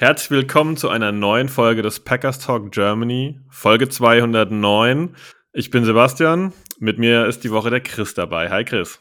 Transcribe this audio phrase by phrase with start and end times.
[0.00, 5.16] Herzlich willkommen zu einer neuen Folge des Packers Talk Germany, Folge 209.
[5.52, 8.48] Ich bin Sebastian, mit mir ist die Woche der Chris dabei.
[8.48, 9.00] Hi Chris.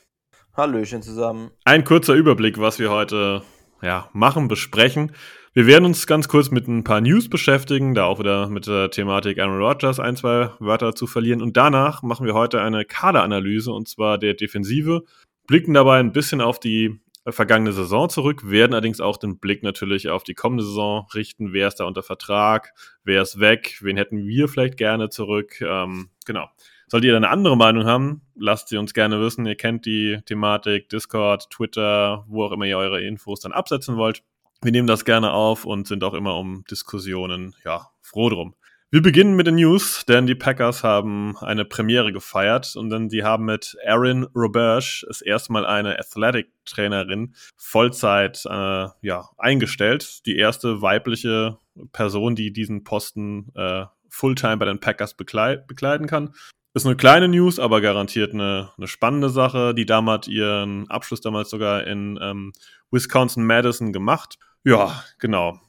[0.56, 1.52] Hallöchen zusammen.
[1.66, 3.44] Ein kurzer Überblick, was wir heute
[3.84, 5.12] ja, machen, besprechen.
[5.54, 8.90] Wir werden uns ganz kurz mit ein paar News beschäftigen, da auch wieder mit der
[8.90, 11.44] Thematik Aaron Rodgers ein, zwei Wörter zu verlieren.
[11.44, 15.04] Und danach machen wir heute eine Kaderanalyse und zwar der Defensive,
[15.46, 17.00] blicken dabei ein bisschen auf die
[17.30, 21.54] vergangene Saison zurück, werden allerdings auch den Blick natürlich auf die kommende Saison richten.
[21.54, 22.74] Wer ist da unter Vertrag?
[23.04, 23.78] Wer ist weg?
[23.82, 25.62] Wen hätten wir vielleicht gerne zurück?
[25.62, 26.48] Ähm, genau.
[26.90, 29.46] Solltet ihr eine andere Meinung haben, lasst sie uns gerne wissen.
[29.46, 34.24] Ihr kennt die Thematik, Discord, Twitter, wo auch immer ihr eure Infos dann absetzen wollt.
[34.62, 38.56] Wir nehmen das gerne auf und sind auch immer um Diskussionen, ja, froh drum.
[38.90, 43.22] Wir beginnen mit den News, denn die Packers haben eine Premiere gefeiert und dann die
[43.22, 50.26] haben mit Erin Roberge das erste Mal eine Athletic-Trainerin Vollzeit äh, ja, eingestellt.
[50.26, 51.58] Die erste weibliche
[51.92, 56.34] Person, die diesen Posten äh, Fulltime bei den Packers bekleid bekleiden kann.
[56.74, 59.74] Ist eine kleine News, aber garantiert eine, eine spannende Sache.
[59.74, 62.54] Die Dame hat ihren Abschluss damals sogar in ähm,
[62.92, 64.40] Wisconsin-Madison gemacht.
[64.64, 65.60] Ja, genau.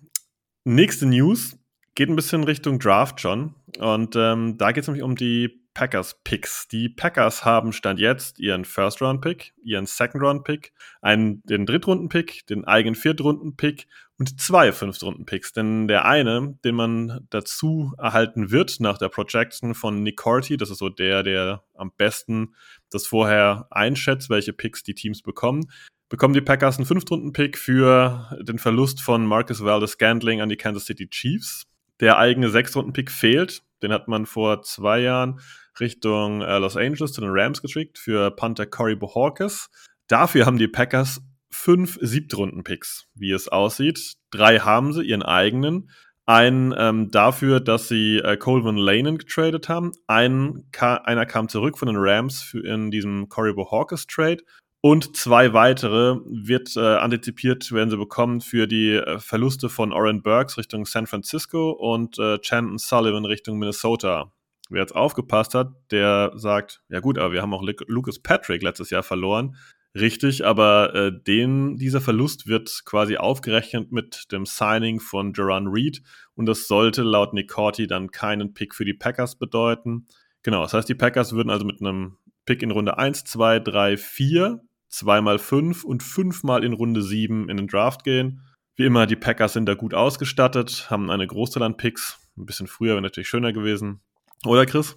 [0.62, 1.57] Nächste News
[1.98, 3.56] geht ein bisschen Richtung Draft schon.
[3.80, 6.68] Und ähm, da geht es nämlich um die Packers-Picks.
[6.68, 14.40] Die Packers haben Stand jetzt ihren First-Round-Pick, ihren Second-Round-Pick, den Drittrunden-Pick, den eigenen Viertrunden-Pick und
[14.40, 15.54] zwei Fünftrunden-Picks.
[15.54, 20.70] Denn der eine, den man dazu erhalten wird nach der Projection von Nick Corti, das
[20.70, 22.54] ist so der, der am besten
[22.92, 25.68] das vorher einschätzt, welche Picks die Teams bekommen,
[26.08, 31.08] bekommen die Packers einen Fünftrunden-Pick für den Verlust von Marcus Valdez-Scantling an die Kansas City
[31.08, 31.67] Chiefs.
[32.00, 33.62] Der eigene Sechs-Runden-Pick fehlt.
[33.82, 35.40] Den hat man vor zwei Jahren
[35.80, 39.70] Richtung äh, Los Angeles zu den Rams geschickt für Panther Corey Bohorkes.
[40.08, 41.20] Dafür haben die Packers
[41.50, 44.14] fünf Siebtrunden-Picks, wie es aussieht.
[44.30, 45.90] Drei haben sie, ihren eigenen.
[46.26, 49.92] Einen ähm, dafür, dass sie äh, Colvin Lanen getradet haben.
[50.06, 54.42] Ein, einer kam zurück von den Rams für in diesem Corey Bohorkes Trade
[54.80, 60.22] und zwei weitere wird äh, antizipiert, werden sie bekommen für die äh, Verluste von Oren
[60.22, 64.32] Burks Richtung San Francisco und äh, Chanton Sullivan Richtung Minnesota.
[64.70, 68.90] Wer jetzt aufgepasst hat, der sagt, ja gut, aber wir haben auch Lucas Patrick letztes
[68.90, 69.56] Jahr verloren.
[69.94, 76.02] Richtig, aber äh, den, dieser Verlust wird quasi aufgerechnet mit dem Signing von Jaron Reed
[76.34, 80.06] und das sollte laut Nick Corti dann keinen Pick für die Packers bedeuten.
[80.42, 83.96] Genau, das heißt, die Packers würden also mit einem Pick in Runde 1, 2, 3,
[83.96, 88.42] 4 zweimal fünf und fünfmal in Runde sieben in den Draft gehen.
[88.76, 92.18] Wie immer, die Packers sind da gut ausgestattet, haben eine Großteil an Picks.
[92.36, 94.00] Ein bisschen früher wäre natürlich schöner gewesen.
[94.46, 94.96] Oder Chris?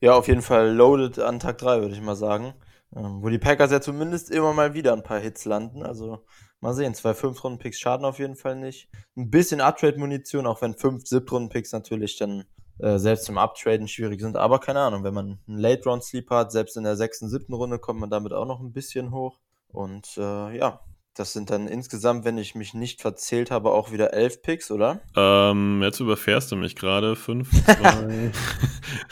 [0.00, 2.54] Ja, auf jeden Fall loaded an Tag 3, würde ich mal sagen.
[2.94, 5.82] Ähm, wo die Packers ja zumindest immer mal wieder ein paar Hits landen.
[5.82, 6.24] Also
[6.60, 8.88] mal sehen, zwei Fünf-Runden-Picks schaden auf jeden Fall nicht.
[9.16, 12.44] Ein bisschen Uptrade-Munition, auch wenn fünf Sieb-Runden-Picks natürlich dann
[12.78, 14.36] äh, selbst zum Uptraden schwierig sind.
[14.36, 18.00] Aber keine Ahnung, wenn man einen Late-Round-Sleep hat, selbst in der sechsten, siebten Runde kommt
[18.00, 19.38] man damit auch noch ein bisschen hoch.
[19.68, 20.80] Und äh, ja,
[21.18, 25.00] das sind dann insgesamt, wenn ich mich nicht verzählt habe, auch wieder elf Picks, oder?
[25.16, 27.16] Ähm, jetzt überfährst du mich gerade.
[27.16, 28.30] Fünf, zwei,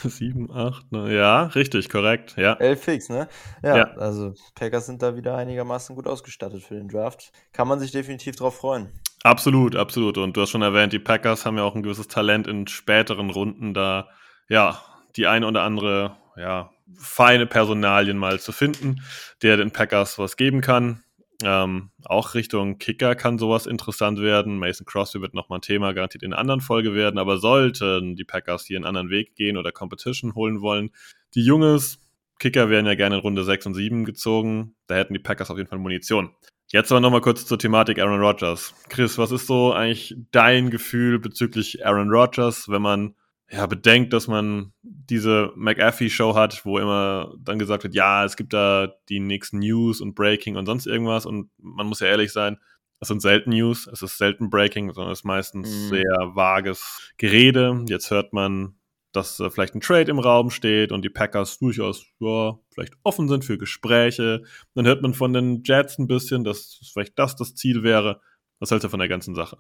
[0.09, 1.11] sieben, acht, neun.
[1.11, 2.37] Ja, richtig, korrekt.
[2.37, 2.55] Ja.
[2.55, 3.29] Elf Picks, ne?
[3.63, 7.33] Ja, ja, also Packers sind da wieder einigermaßen gut ausgestattet für den Draft.
[7.53, 8.93] Kann man sich definitiv drauf freuen.
[9.27, 10.19] Absolut, absolut.
[10.19, 13.31] Und du hast schon erwähnt, die Packers haben ja auch ein gewisses Talent in späteren
[13.31, 14.09] Runden, da
[14.49, 14.81] ja
[15.17, 19.03] die eine oder andere ja, feine Personalien mal zu finden,
[19.43, 21.03] der den Packers was geben kann.
[21.43, 24.61] Ähm, auch Richtung Kicker kann sowas interessant werden.
[24.61, 28.25] Mason Crosby wird nochmal ein Thema garantiert in einer anderen Folge werden, aber sollten die
[28.25, 30.91] Packers hier einen anderen Weg gehen oder Competition holen wollen,
[31.35, 31.99] die Junges,
[32.39, 35.57] Kicker werden ja gerne in Runde 6 und 7 gezogen, da hätten die Packers auf
[35.57, 36.31] jeden Fall Munition.
[36.69, 38.75] Jetzt aber nochmal kurz zur Thematik Aaron Rodgers.
[38.89, 43.15] Chris, was ist so eigentlich dein Gefühl bezüglich Aaron Rodgers, wenn man
[43.49, 48.53] ja bedenkt, dass man diese McAfee-Show hat, wo immer dann gesagt wird, ja, es gibt
[48.53, 52.59] da die nächsten News und Breaking und sonst irgendwas und man muss ja ehrlich sein,
[52.99, 55.89] es sind selten News, es ist selten Breaking, sondern es ist meistens mhm.
[55.91, 57.85] sehr vages Gerede.
[57.87, 58.77] Jetzt hört man
[59.17, 63.29] dass äh, vielleicht ein Trade im Raum steht und die Packers durchaus ja, vielleicht offen
[63.29, 64.43] sind für Gespräche.
[64.75, 68.21] Dann hört man von den Jets ein bisschen, dass vielleicht das das Ziel wäre.
[68.61, 69.59] Was hältst du von der ganzen Sache?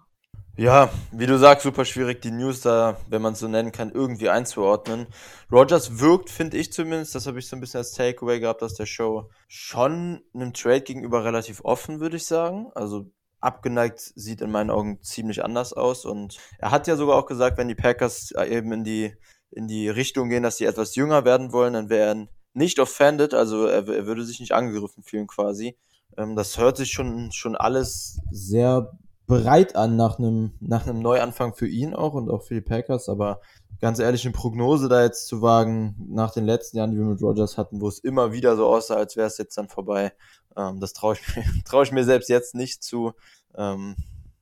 [0.59, 3.93] Ja, wie du sagst, super schwierig, die News da, wenn man es so nennen kann,
[3.93, 5.07] irgendwie einzuordnen.
[5.53, 8.73] Rogers wirkt, finde ich zumindest, das habe ich so ein bisschen als Takeaway gehabt aus
[8.73, 12.71] der Show, schon einem Trade gegenüber relativ offen, würde ich sagen.
[12.75, 13.11] Also
[13.41, 16.05] abgeneigt sieht in meinen Augen ziemlich anders aus.
[16.05, 19.15] Und er hat ja sogar auch gesagt, wenn die Packers eben in die,
[19.57, 23.35] in die Richtung gehen, dass sie etwas jünger werden wollen, dann wäre er nicht offended,
[23.35, 25.77] also er, er würde sich nicht angegriffen fühlen quasi.
[26.17, 28.93] Ähm, das hört sich schon, schon alles sehr
[29.27, 33.09] bereit an nach einem, nach einem Neuanfang für ihn auch und auch für die Packers,
[33.09, 33.41] aber
[33.81, 37.23] ganz ehrlich, eine Prognose da jetzt zu wagen, nach den letzten Jahren, die wir mit
[37.23, 40.13] Rogers hatten, wo es immer wieder so aussah, als wäre es jetzt dann vorbei,
[40.57, 43.13] ähm, das traue ich, mir, trau ich mir selbst jetzt nicht zu.
[43.57, 43.97] Ähm,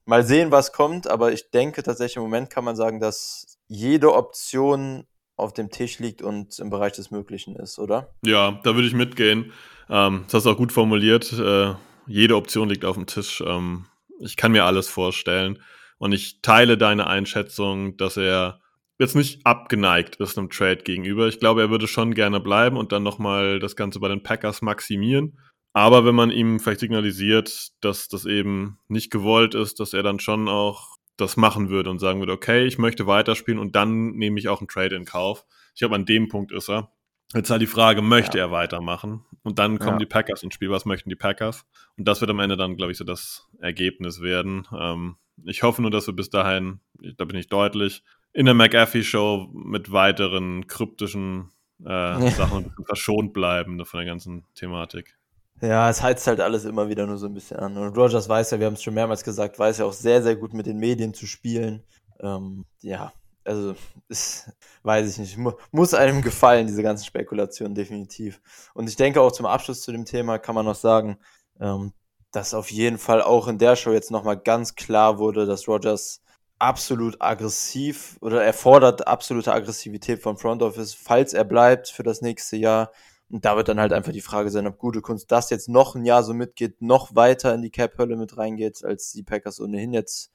[0.05, 4.14] mal sehen, was kommt, aber ich denke tatsächlich im Moment kann man sagen, dass jede
[4.14, 5.06] Option
[5.37, 8.14] auf dem Tisch liegt und im Bereich des Möglichen ist, oder?
[8.25, 9.52] Ja, da würde ich mitgehen.
[9.88, 11.32] Ähm, das hast du auch gut formuliert.
[11.32, 11.75] Äh,
[12.06, 13.43] jede Option liegt auf dem Tisch.
[13.44, 13.87] Ähm,
[14.20, 15.61] ich kann mir alles vorstellen.
[15.99, 18.61] Und ich teile deine Einschätzung, dass er
[18.99, 21.26] jetzt nicht abgeneigt ist einem Trade gegenüber.
[21.26, 24.62] Ich glaube, er würde schon gerne bleiben und dann nochmal das Ganze bei den Packers
[24.62, 25.38] maximieren.
[25.72, 30.20] Aber wenn man ihm vielleicht signalisiert, dass das eben nicht gewollt ist, dass er dann
[30.20, 34.38] schon auch das machen würde und sagen würde, okay, ich möchte weiterspielen und dann nehme
[34.38, 35.46] ich auch einen Trade in Kauf.
[35.75, 36.93] Ich glaube, an dem Punkt ist er.
[37.34, 38.44] Jetzt halt die Frage, möchte ja.
[38.44, 39.25] er weitermachen?
[39.43, 39.99] Und dann kommen ja.
[39.99, 40.70] die Packers ins Spiel.
[40.70, 41.66] Was möchten die Packers?
[41.96, 44.69] Und das wird am Ende dann, glaube ich, so das Ergebnis werden.
[44.76, 46.81] Ähm, ich hoffe nur, dass wir bis dahin,
[47.16, 51.50] da bin ich deutlich, in der McAfee-Show mit weiteren kryptischen
[51.84, 52.31] äh.
[52.31, 55.16] Sachen verschont bleiben von der ganzen Thematik.
[55.61, 57.77] Ja, es heizt halt alles immer wieder nur so ein bisschen an.
[57.77, 60.37] Und Rogers weiß ja, wir haben es schon mehrmals gesagt, weiß ja auch sehr, sehr
[60.37, 61.85] gut mit den Medien zu spielen.
[62.21, 63.12] Ähm, ja,
[63.45, 63.75] also,
[64.09, 64.51] ist,
[64.83, 65.39] weiß ich nicht,
[65.71, 68.41] muss einem gefallen, diese ganzen Spekulationen, definitiv.
[68.75, 71.19] Und ich denke auch zum Abschluss zu dem Thema kann man noch sagen,
[71.61, 71.93] ähm,
[72.33, 76.23] dass auf jeden Fall auch in der Show jetzt nochmal ganz klar wurde, dass Rogers
[76.59, 82.57] absolut aggressiv oder erfordert absolute Aggressivität vom Front Office, falls er bleibt für das nächste
[82.57, 82.91] Jahr.
[83.35, 85.97] Und da wird dann halt einfach die Frage sein, ob gute Kunst das jetzt noch
[85.97, 89.93] ein Jahr so mitgeht, noch weiter in die Cap-Hölle mit reingeht, als die Packers ohnehin
[89.93, 90.33] jetzt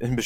[0.00, 0.16] in,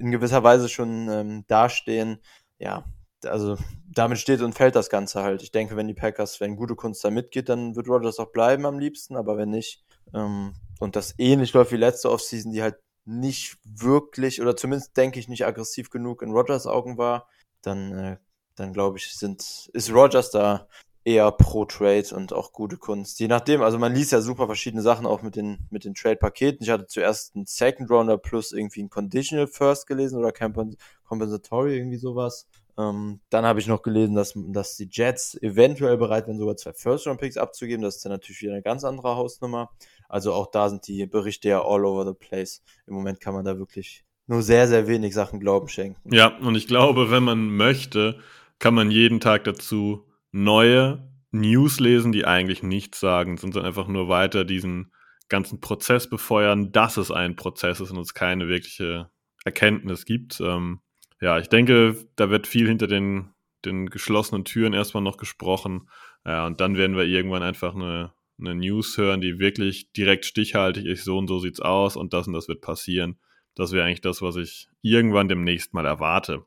[0.00, 2.16] in gewisser Weise schon ähm, dastehen.
[2.58, 2.86] Ja,
[3.26, 5.42] also damit steht und fällt das Ganze halt.
[5.42, 8.64] Ich denke, wenn die Packers, wenn gute Kunst da mitgeht, dann wird Rodgers auch bleiben
[8.64, 12.78] am liebsten, aber wenn nicht, ähm, und das ähnlich läuft wie letzte Offseason, die halt
[13.04, 17.28] nicht wirklich, oder zumindest denke ich nicht aggressiv genug in Rodgers Augen war,
[17.60, 18.16] dann, äh,
[18.54, 20.68] dann glaube ich, sind, ist Rodgers da
[21.04, 23.20] eher pro Trade und auch gute Kunst.
[23.20, 26.62] Je nachdem, also man liest ja super verschiedene Sachen auch mit den, mit den Trade-Paketen.
[26.62, 31.98] Ich hatte zuerst einen Second Rounder plus irgendwie ein Conditional First gelesen oder Compensatory, irgendwie
[31.98, 32.46] sowas.
[32.76, 36.72] Ähm, dann habe ich noch gelesen, dass, dass die Jets eventuell bereit wären, sogar zwei
[36.72, 37.82] First-Round-Picks abzugeben.
[37.82, 39.70] Das ist dann natürlich wieder eine ganz andere Hausnummer.
[40.08, 42.62] Also auch da sind die Berichte ja all over the place.
[42.86, 46.14] Im Moment kann man da wirklich nur sehr, sehr wenig Sachen Glauben schenken.
[46.14, 48.20] Ja, und ich glaube, wenn man möchte,
[48.58, 50.04] kann man jeden Tag dazu
[50.34, 54.92] neue News lesen, die eigentlich nichts sagen, sondern einfach nur weiter diesen
[55.28, 59.10] ganzen Prozess befeuern, dass es ein Prozess ist und es keine wirkliche
[59.44, 60.40] Erkenntnis gibt.
[60.40, 60.80] Ähm,
[61.20, 63.30] ja, ich denke, da wird viel hinter den,
[63.64, 65.88] den geschlossenen Türen erstmal noch gesprochen.
[66.26, 70.84] Ja, und dann werden wir irgendwann einfach eine, eine News hören, die wirklich direkt stichhaltig
[70.84, 73.18] ist, so und so sieht's aus und das und das wird passieren.
[73.54, 76.44] Das wäre eigentlich das, was ich irgendwann demnächst mal erwarte.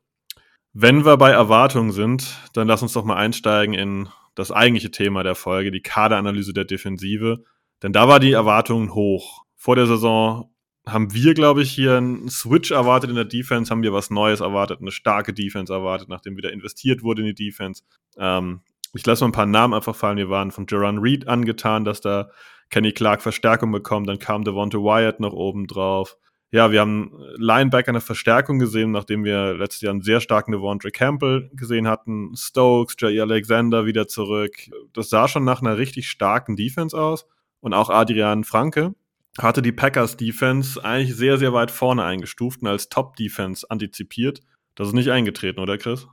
[0.79, 5.23] Wenn wir bei Erwartungen sind, dann lass uns doch mal einsteigen in das eigentliche Thema
[5.23, 7.43] der Folge, die Kaderanalyse der Defensive.
[7.81, 9.43] Denn da war die Erwartung hoch.
[9.55, 10.53] Vor der Saison
[10.87, 14.39] haben wir, glaube ich, hier einen Switch erwartet in der Defense, haben wir was Neues
[14.39, 17.81] erwartet, eine starke Defense erwartet, nachdem wieder investiert wurde in die Defense.
[18.15, 18.61] Ähm,
[18.93, 20.17] ich lasse mal ein paar Namen einfach fallen.
[20.17, 22.29] Wir waren von Jaron Reed angetan, dass da
[22.69, 24.07] Kenny Clark Verstärkung bekommt.
[24.07, 26.17] Dann kam Devonta Wyatt noch oben drauf
[26.51, 30.91] ja, wir haben Linebacker eine Verstärkung gesehen, nachdem wir letztes Jahr einen sehr starken Devondre
[30.91, 32.33] Campbell gesehen hatten.
[32.35, 34.55] Stokes, Jay Alexander wieder zurück.
[34.93, 37.25] Das sah schon nach einer richtig starken Defense aus.
[37.59, 38.95] Und auch Adrian Franke
[39.37, 44.39] hatte die Packers Defense eigentlich sehr, sehr weit vorne eingestuft und als Top Defense antizipiert.
[44.75, 46.07] Das ist nicht eingetreten, oder Chris?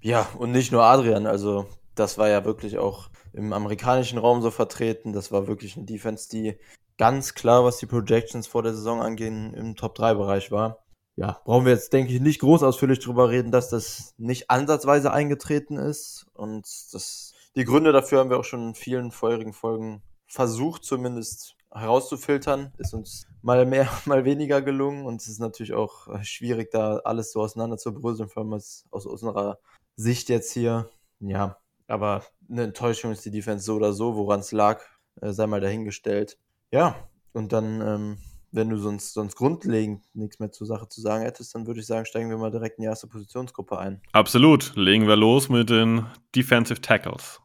[0.00, 1.26] Ja, und nicht nur Adrian.
[1.26, 5.12] Also, das war ja wirklich auch im amerikanischen Raum so vertreten.
[5.12, 6.56] Das war wirklich eine Defense, die
[6.98, 10.84] ganz klar, was die Projections vor der Saison angehen, im Top-3-Bereich war.
[11.16, 15.12] Ja, brauchen wir jetzt, denke ich, nicht groß ausführlich drüber reden, dass das nicht ansatzweise
[15.12, 16.26] eingetreten ist.
[16.32, 21.56] Und das, die Gründe dafür haben wir auch schon in vielen vorherigen Folgen versucht, zumindest
[21.70, 22.72] herauszufiltern.
[22.78, 25.04] Ist uns mal mehr, mal weniger gelungen.
[25.04, 28.86] Und es ist natürlich auch schwierig, da alles so auseinander zu bröseln, vor allem aus,
[28.90, 29.58] aus unserer
[29.96, 30.88] Sicht jetzt hier.
[31.20, 34.82] Ja, aber eine Enttäuschung ist die Defense so oder so, woran es lag,
[35.20, 36.38] äh, sei mal dahingestellt.
[36.72, 36.96] Ja,
[37.32, 38.18] und dann ähm,
[38.52, 41.86] wenn du sonst, sonst grundlegend nichts mehr zur Sache zu sagen hättest, dann würde ich
[41.86, 44.00] sagen, steigen wir mal direkt in die erste Positionsgruppe ein.
[44.12, 44.72] Absolut.
[44.76, 47.40] Legen wir los mit den Defensive Tackles.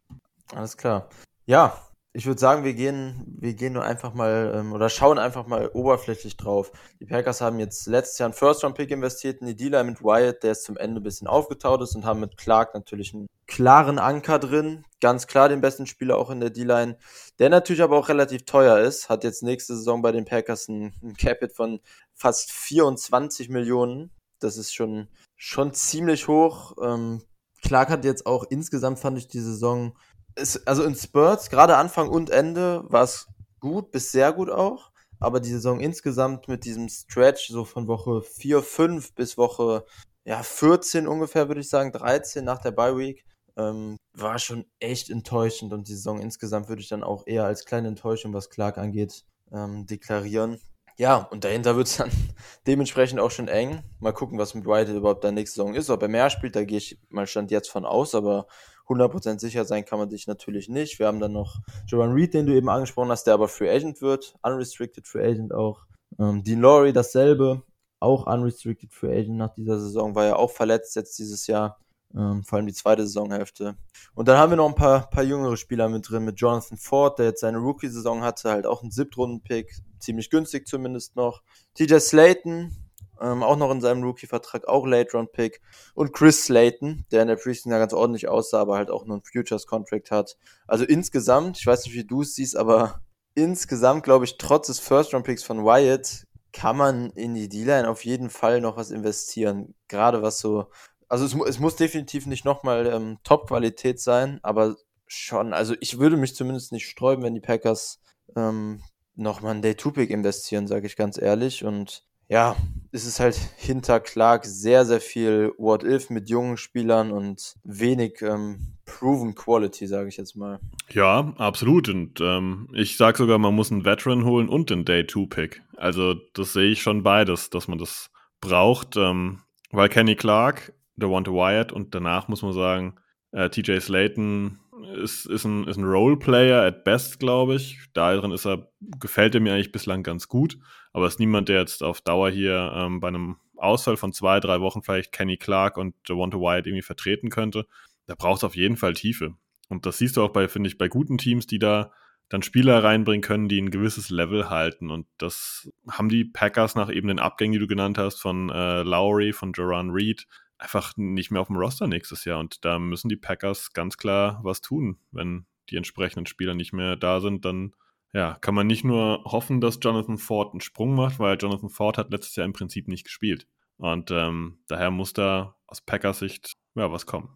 [0.54, 1.08] Alles klar.
[1.46, 1.78] Ja,
[2.18, 5.70] ich würde sagen, wir gehen, wir gehen nur einfach mal ähm, oder schauen einfach mal
[5.72, 6.72] oberflächlich drauf.
[6.98, 10.50] Die Packers haben jetzt letztes Jahr einen First-Round-Pick investiert in die D-Line mit Wyatt, der
[10.50, 14.40] ist zum Ende ein bisschen aufgetaut ist und haben mit Clark natürlich einen klaren Anker
[14.40, 14.84] drin.
[15.00, 16.98] Ganz klar den besten Spieler auch in der D-Line,
[17.38, 19.08] der natürlich aber auch relativ teuer ist.
[19.08, 21.78] Hat jetzt nächste Saison bei den Packers ein, ein Capit von
[22.16, 24.10] fast 24 Millionen.
[24.40, 25.06] Das ist schon,
[25.36, 26.74] schon ziemlich hoch.
[26.82, 27.22] Ähm,
[27.62, 29.96] Clark hat jetzt auch insgesamt, fand ich die Saison
[30.38, 33.26] es, also in Spurts, gerade Anfang und Ende, war es
[33.60, 34.90] gut bis sehr gut auch.
[35.20, 39.84] Aber die Saison insgesamt mit diesem Stretch, so von Woche 4, 5 bis Woche
[40.24, 43.24] ja, 14 ungefähr, würde ich sagen, 13 nach der Bye Week,
[43.56, 45.72] ähm, war schon echt enttäuschend.
[45.72, 49.24] Und die Saison insgesamt würde ich dann auch eher als kleine Enttäuschung, was Clark angeht,
[49.52, 50.60] ähm, deklarieren.
[50.98, 52.10] Ja, und dahinter wird es dann
[52.66, 53.82] dementsprechend auch schon eng.
[54.00, 55.88] Mal gucken, was mit White überhaupt der nächste Saison ist.
[55.88, 58.48] Ob er mehr spielt, da gehe ich mal Stand jetzt von aus, aber
[58.88, 60.98] 100% sicher sein kann man sich natürlich nicht.
[60.98, 64.00] Wir haben dann noch Joran Reed, den du eben angesprochen hast, der aber Free Agent
[64.00, 64.34] wird.
[64.42, 65.82] Unrestricted Free Agent auch.
[66.18, 67.62] Ähm, Dean Laurie dasselbe.
[68.00, 70.14] Auch Unrestricted Free Agent nach dieser Saison.
[70.14, 71.78] War ja auch verletzt jetzt dieses Jahr.
[72.16, 73.76] Ähm, vor allem die zweite Saisonhälfte.
[74.14, 77.18] Und dann haben wir noch ein paar, paar jüngere Spieler mit drin, mit Jonathan Ford,
[77.18, 81.42] der jetzt seine Rookie-Saison hatte, halt auch ein Siebtrunden-Pick, ziemlich günstig zumindest noch.
[81.74, 82.74] TJ Slayton,
[83.20, 85.60] ähm, auch noch in seinem Rookie-Vertrag, auch Late-Round-Pick.
[85.94, 89.16] Und Chris Slayton, der in der Preseason ja ganz ordentlich aussah, aber halt auch nur
[89.16, 90.36] einen Futures-Contract hat.
[90.66, 93.00] Also insgesamt, ich weiß nicht, wie du es siehst, aber
[93.34, 98.30] insgesamt glaube ich, trotz des First-Round-Picks von Wyatt, kann man in die D-Line auf jeden
[98.30, 99.74] Fall noch was investieren.
[99.86, 100.70] Gerade was so,
[101.08, 106.16] also es, es muss definitiv nicht nochmal ähm, Top-Qualität sein, aber schon, also ich würde
[106.16, 108.00] mich zumindest nicht sträuben, wenn die Packers
[108.36, 108.82] ähm,
[109.14, 111.64] nochmal einen Day-2-Pick investieren, sage ich ganz ehrlich.
[111.64, 112.56] Und ja,
[112.92, 118.76] es ist halt hinter Clark sehr, sehr viel What-If mit jungen Spielern und wenig ähm,
[118.84, 120.60] Proven Quality, sage ich jetzt mal.
[120.90, 121.88] Ja, absolut.
[121.88, 125.62] Und ähm, ich sage sogar, man muss einen Veteran holen und den Day-2-Pick.
[125.76, 128.96] Also das sehe ich schon beides, dass man das braucht.
[128.96, 132.96] Ähm, weil Kenny Clark, to Wyatt und danach muss man sagen,
[133.32, 134.58] äh, TJ Slayton
[135.02, 137.78] ist, ist ein, ist ein Roleplayer at best, glaube ich.
[137.92, 140.58] Darin ist er, gefällt er mir eigentlich bislang ganz gut,
[140.92, 144.60] aber ist niemand, der jetzt auf Dauer hier ähm, bei einem Ausfall von zwei, drei
[144.60, 147.66] Wochen vielleicht Kenny Clark und Devonta Wyatt irgendwie vertreten könnte.
[148.06, 149.34] Da braucht es auf jeden Fall Tiefe.
[149.68, 151.92] Und das siehst du auch bei, finde ich, bei guten Teams, die da
[152.28, 154.90] dann Spieler reinbringen können, die ein gewisses Level halten.
[154.90, 158.82] Und das haben die Packers nach eben den Abgängen, die du genannt hast, von äh,
[158.82, 160.26] Lowry, von Joran Reed,
[160.58, 162.38] einfach nicht mehr auf dem Roster nächstes Jahr.
[162.38, 164.98] Und da müssen die Packers ganz klar was tun.
[165.10, 167.72] Wenn die entsprechenden Spieler nicht mehr da sind, dann
[168.12, 171.98] ja, kann man nicht nur hoffen, dass Jonathan Ford einen Sprung macht, weil Jonathan Ford
[171.98, 173.46] hat letztes Jahr im Prinzip nicht gespielt.
[173.76, 177.28] Und ähm, daher muss da aus Packers Sicht ja, was kommen.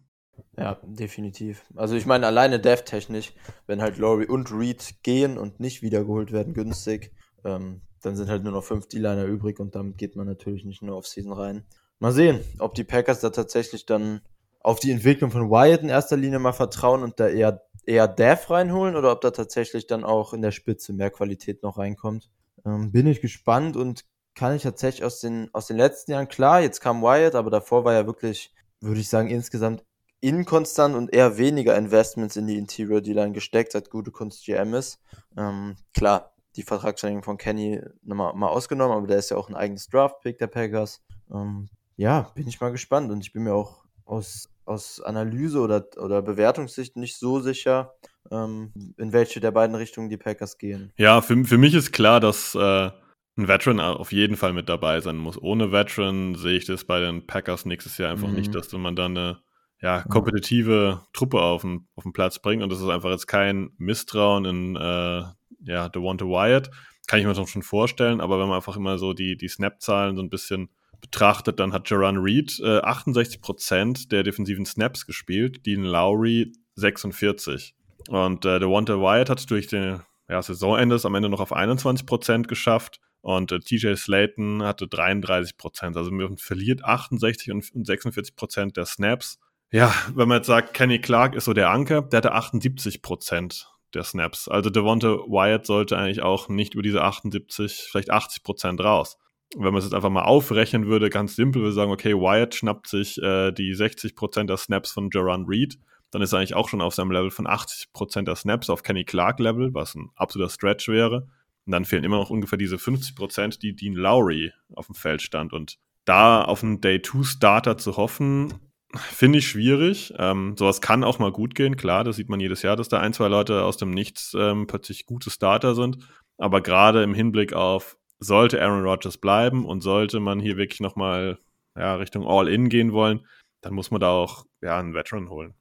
[0.57, 1.63] Ja, definitiv.
[1.75, 3.33] Also ich meine, alleine dev-technisch,
[3.67, 7.11] wenn halt Laurie und Reed gehen und nicht wiedergeholt werden günstig,
[7.43, 10.81] ähm, dann sind halt nur noch fünf D-Liner übrig und damit geht man natürlich nicht
[10.81, 11.65] nur auf Season rein.
[11.99, 14.21] Mal sehen, ob die Packers da tatsächlich dann
[14.59, 18.49] auf die Entwicklung von Wyatt in erster Linie mal vertrauen und da eher, eher Dev
[18.49, 22.29] reinholen oder ob da tatsächlich dann auch in der Spitze mehr Qualität noch reinkommt.
[22.65, 26.61] Ähm, bin ich gespannt und kann ich tatsächlich aus den, aus den letzten Jahren, klar,
[26.61, 29.83] jetzt kam Wyatt, aber davor war ja wirklich, würde ich sagen, insgesamt
[30.21, 34.99] inkonstant und eher weniger Investments in die Interior D-Line gesteckt, seit gute Kunst GM ist.
[35.37, 39.55] Ähm, klar, die Vertragsverlängerung von Kenny nochmal mal ausgenommen, aber der ist ja auch ein
[39.55, 41.01] eigenes Draft-Pick der Packers.
[41.31, 45.85] Ähm, ja, bin ich mal gespannt und ich bin mir auch aus, aus Analyse oder,
[45.97, 47.93] oder Bewertungssicht nicht so sicher,
[48.31, 50.91] ähm, in welche der beiden Richtungen die Packers gehen.
[50.97, 52.91] Ja, für, für mich ist klar, dass äh,
[53.35, 55.41] ein Veteran auf jeden Fall mit dabei sein muss.
[55.41, 58.35] Ohne Veteran sehe ich das bei den Packers nächstes Jahr einfach mhm.
[58.35, 59.41] nicht, dass man da eine
[59.81, 61.01] ja, kompetitive.
[61.13, 64.75] Truppe auf den, auf den Platz bringt und das ist einfach jetzt kein Misstrauen in
[64.75, 65.23] äh,
[65.65, 66.69] ja, to Wyatt.
[67.07, 70.15] Kann ich mir doch schon vorstellen, aber wenn man einfach immer so die, die Snap-Zahlen
[70.15, 70.69] so ein bisschen
[71.03, 77.75] betrachtet, dann hat Jaron Reed äh, 68% der defensiven Snaps gespielt, Dean Lowry 46.
[78.07, 82.43] Und äh, der Wanta Wyatt hat durch den ja, Saisonende am Ende noch auf 21%
[82.43, 85.97] geschafft und äh, TJ Slayton hatte 33%.
[85.97, 89.39] Also man verliert 68 und 46% der Snaps.
[89.71, 94.03] Ja, wenn man jetzt sagt, Kenny Clark ist so der Anker, der hatte 78% der
[94.03, 94.47] Snaps.
[94.47, 99.17] Also Devonta Wyatt sollte eigentlich auch nicht über diese 78, vielleicht 80% raus
[99.55, 102.87] wenn man es jetzt einfach mal aufrechnen würde, ganz simpel, würde sagen, okay, Wyatt schnappt
[102.87, 105.77] sich äh, die 60% der Snaps von Jaron Reed,
[106.11, 109.03] dann ist er eigentlich auch schon auf seinem Level von 80% der Snaps auf Kenny
[109.03, 111.27] Clark Level, was ein absoluter Stretch wäre.
[111.65, 115.21] Und dann fehlen immer noch ungefähr diese 50 Prozent, die Dean Lowry auf dem Feld
[115.21, 115.53] stand.
[115.53, 118.53] Und da auf einen Day-2-Starter zu hoffen,
[118.95, 120.13] finde ich schwierig.
[120.17, 122.99] Ähm, sowas kann auch mal gut gehen, klar, das sieht man jedes Jahr, dass da
[122.99, 125.97] ein, zwei Leute aus dem Nichts ähm, plötzlich gute Starter sind.
[126.37, 131.37] Aber gerade im Hinblick auf, sollte Aaron Rodgers bleiben und sollte man hier wirklich nochmal
[131.75, 133.25] ja, Richtung All-In gehen wollen,
[133.61, 135.53] dann muss man da auch ja, einen Veteran holen.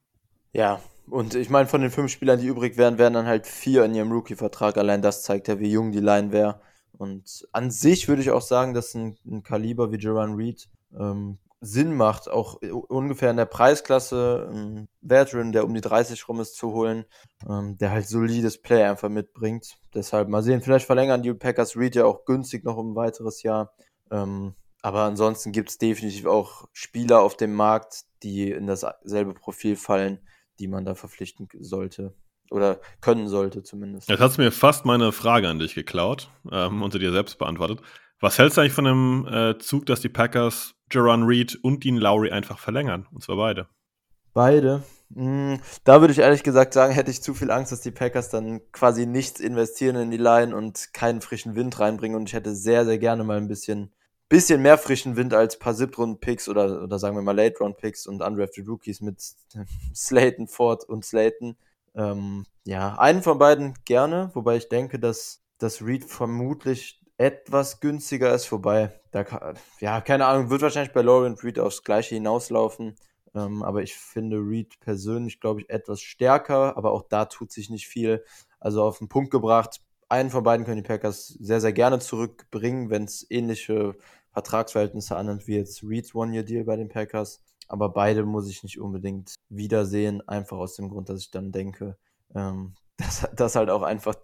[0.52, 3.84] Ja, und ich meine, von den fünf Spielern, die übrig wären, wären dann halt vier
[3.84, 4.76] in ihrem Rookie-Vertrag.
[4.76, 6.60] Allein das zeigt ja, wie jung die Line wäre.
[6.92, 11.38] Und an sich würde ich auch sagen, dass ein, ein Kaliber wie Jerron Reed ähm,
[11.64, 16.56] Sinn macht, auch ungefähr in der Preisklasse einen Veteran, der um die 30 rum ist,
[16.56, 17.04] zu holen,
[17.48, 19.78] ähm, der halt solides Play einfach mitbringt.
[19.94, 23.44] Deshalb mal sehen, vielleicht verlängern die Packers Reed ja auch günstig noch um ein weiteres
[23.44, 23.72] Jahr.
[24.10, 29.76] Ähm, aber ansonsten gibt es definitiv auch Spieler auf dem Markt, die in dasselbe Profil
[29.76, 30.18] fallen,
[30.58, 32.16] die man da verpflichten sollte.
[32.50, 34.08] Oder können sollte zumindest.
[34.08, 37.38] Jetzt hast du mir fast meine Frage an dich geklaut ähm, und sie dir selbst
[37.38, 37.80] beantwortet.
[38.20, 41.96] Was hältst du eigentlich von dem äh, Zug, dass die Packers Jaron Reed und Dean
[41.96, 43.06] Lowry einfach verlängern?
[43.12, 43.68] Und zwar beide.
[44.34, 44.82] Beide?
[45.14, 48.30] Hm, da würde ich ehrlich gesagt sagen, hätte ich zu viel Angst, dass die Packers
[48.30, 52.16] dann quasi nichts investieren in die Line und keinen frischen Wind reinbringen.
[52.16, 53.92] Und ich hätte sehr, sehr gerne mal ein bisschen
[54.32, 58.66] bisschen mehr frischen Wind als paar Siebtrunden-Picks oder, oder sagen wir mal Late-Round-Picks und undrafted
[58.66, 59.20] Rookies mit
[59.94, 61.54] Slayton, Ford und Slayton.
[61.94, 68.34] Ähm, ja, einen von beiden gerne, wobei ich denke, dass das Reed vermutlich etwas günstiger
[68.34, 72.96] ist, wobei, da ja, keine Ahnung, wird wahrscheinlich bei Lauren Reed aufs Gleiche hinauslaufen.
[73.34, 77.70] Ähm, aber ich finde Reed persönlich, glaube ich, etwas stärker, aber auch da tut sich
[77.70, 78.24] nicht viel.
[78.60, 82.90] Also auf den Punkt gebracht, einen von beiden können die Packers sehr, sehr gerne zurückbringen,
[82.90, 83.96] wenn es ähnliche
[84.32, 87.42] Vertragsverhältnisse annimmt wie jetzt Reeds One-Year-Deal bei den Packers.
[87.68, 91.96] Aber beide muss ich nicht unbedingt wiedersehen, einfach aus dem Grund, dass ich dann denke,
[92.34, 94.14] ähm, dass, dass halt auch einfach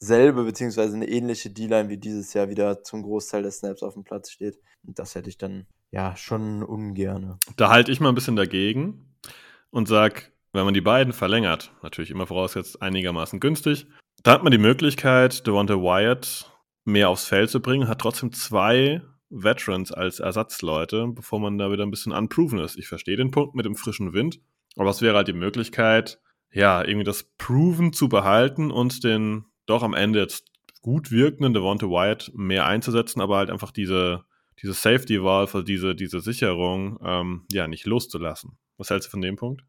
[0.00, 4.04] dieselbe beziehungsweise eine ähnliche D-Line wie dieses Jahr wieder zum Großteil des Snaps auf dem
[4.04, 4.58] Platz steht.
[4.86, 7.38] Und das hätte ich dann ja schon ungerne.
[7.56, 9.14] Da halte ich mal ein bisschen dagegen
[9.70, 13.86] und sag, wenn man die beiden verlängert, natürlich immer vorausgesetzt einigermaßen günstig,
[14.22, 16.50] da hat man die Möglichkeit, Devonta Wyatt
[16.84, 21.84] mehr aufs Feld zu bringen, hat trotzdem zwei Veterans als Ersatzleute, bevor man da wieder
[21.84, 22.76] ein bisschen unproven ist.
[22.76, 24.40] Ich verstehe den Punkt mit dem frischen Wind,
[24.76, 26.20] aber es wäre halt die Möglichkeit,
[26.52, 30.46] ja, irgendwie das Proven zu behalten und den doch am Ende jetzt
[30.82, 34.24] gut wirkenden Devonta Wyatt mehr einzusetzen, aber halt einfach diese,
[34.60, 38.58] diese Safety Valve, also diese, diese Sicherung, ähm, ja, nicht loszulassen.
[38.78, 39.62] Was hältst du von dem Punkt?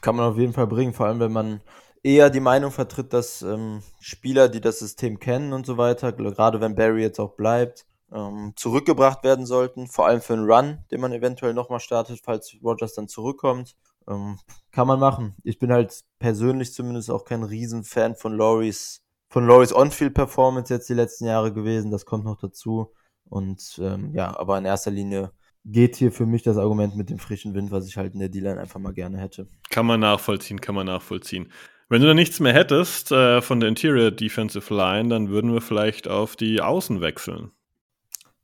[0.00, 1.60] Kann man auf jeden Fall bringen, vor allem wenn man
[2.02, 6.60] eher die Meinung vertritt, dass ähm, Spieler, die das System kennen und so weiter, gerade
[6.60, 11.00] wenn Barry jetzt auch bleibt, ähm, zurückgebracht werden sollten, vor allem für einen Run, den
[11.00, 13.76] man eventuell nochmal startet, falls Rogers dann zurückkommt.
[14.08, 14.38] Ähm,
[14.72, 15.36] kann man machen.
[15.42, 20.94] Ich bin halt persönlich zumindest auch kein Riesenfan von Loris, von Loris On-Field-Performance jetzt die
[20.94, 21.90] letzten Jahre gewesen.
[21.90, 22.92] Das kommt noch dazu.
[23.24, 25.32] Und ähm, ja, aber in erster Linie
[25.64, 28.30] geht hier für mich das Argument mit dem frischen Wind, was ich halt in der
[28.30, 29.48] D-Line einfach mal gerne hätte.
[29.70, 31.52] Kann man nachvollziehen, kann man nachvollziehen.
[31.90, 35.60] Wenn du da nichts mehr hättest äh, von der Interior Defensive Line, dann würden wir
[35.60, 37.50] vielleicht auf die Außen wechseln.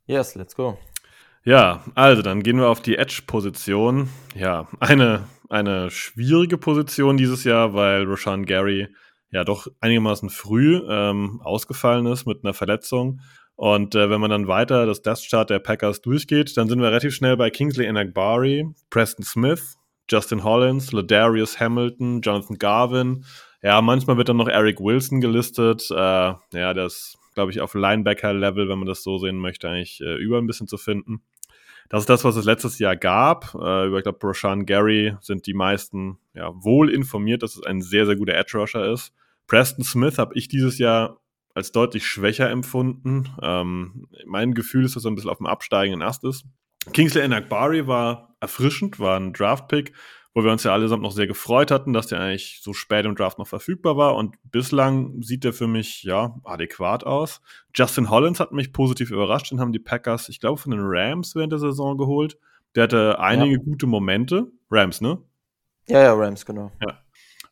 [0.05, 0.77] Yes, let's go.
[1.43, 4.09] Ja, also dann gehen wir auf die Edge-Position.
[4.35, 8.87] Ja, eine, eine schwierige Position dieses Jahr, weil Roshan Gary
[9.31, 13.21] ja doch einigermaßen früh ähm, ausgefallen ist mit einer Verletzung.
[13.55, 16.87] Und äh, wenn man dann weiter das Death Chart der Packers durchgeht, dann sind wir
[16.87, 19.77] relativ schnell bei Kingsley Enagbari, Preston Smith,
[20.09, 23.25] Justin Hollins, Ladarius Hamilton, Jonathan Garvin.
[23.61, 25.89] Ja, manchmal wird dann noch Eric Wilson gelistet.
[25.89, 30.15] Äh, ja, das glaube ich, auf Linebacker-Level, wenn man das so sehen möchte, eigentlich äh,
[30.15, 31.21] über ein bisschen zu finden.
[31.89, 33.53] Das ist das, was es letztes Jahr gab.
[33.55, 37.81] Äh, über, ich glaube, Roshan Gary sind die meisten ja, wohl informiert, dass es ein
[37.81, 39.13] sehr, sehr guter Edge-Rusher ist.
[39.47, 41.19] Preston Smith habe ich dieses Jahr
[41.53, 43.29] als deutlich schwächer empfunden.
[43.41, 46.45] Ähm, mein Gefühl ist, dass er ein bisschen auf dem absteigenden Ast ist.
[46.91, 49.93] Kingsley Enagbari war erfrischend, war ein Draft-Pick,
[50.35, 53.15] wo wir uns ja allesamt noch sehr gefreut hatten, dass der eigentlich so spät im
[53.15, 54.15] Draft noch verfügbar war.
[54.15, 57.41] Und bislang sieht der für mich ja adäquat aus.
[57.73, 59.51] Justin Hollins hat mich positiv überrascht.
[59.51, 62.37] Den haben die Packers, ich glaube, von den Rams während der Saison geholt.
[62.75, 63.63] Der hatte einige ja.
[63.63, 64.51] gute Momente.
[64.69, 65.19] Rams, ne?
[65.87, 66.69] Ja, ja, Rams, genau.
[66.81, 66.99] Ja.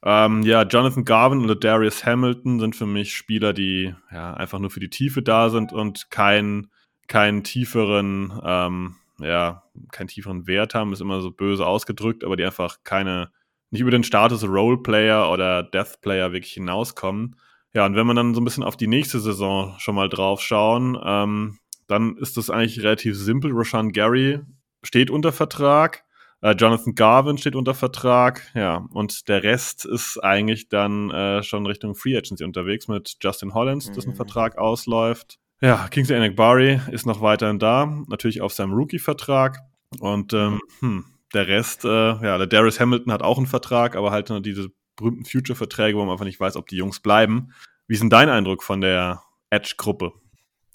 [0.06, 4.69] Ähm, ja, Jonathan Garvin und Darius Hamilton sind für mich Spieler, die ja einfach nur
[4.69, 6.69] für die Tiefe da sind und keinen
[7.08, 12.45] keinen tieferen ähm, ja, keinen tieferen Wert haben, ist immer so böse ausgedrückt, aber die
[12.45, 13.32] einfach keine,
[13.71, 17.36] nicht über den Status Roleplayer oder Death-Player wirklich hinauskommen.
[17.73, 20.41] Ja, und wenn man dann so ein bisschen auf die nächste Saison schon mal drauf
[20.41, 23.52] schauen, ähm, dann ist das eigentlich relativ simpel.
[23.52, 24.41] Roshan Gary
[24.84, 26.04] steht unter Vertrag.
[26.41, 31.65] Äh, Jonathan Garvin steht unter Vertrag, ja, und der Rest ist eigentlich dann äh, schon
[31.65, 34.15] Richtung Free Agency unterwegs mit Justin Hollins, dessen mhm.
[34.15, 35.39] Vertrag ausläuft.
[35.63, 39.60] Ja, Kingsley Enekbari ist noch weiterhin da, natürlich auf seinem Rookie-Vertrag.
[40.02, 44.12] Und ähm, hm, der Rest, äh, ja, der Darius Hamilton hat auch einen Vertrag, aber
[44.12, 47.54] halt nur diese berühmten Future-Verträge, wo man einfach nicht weiß, ob die Jungs bleiben.
[47.88, 50.12] Wie ist denn dein Eindruck von der Edge-Gruppe?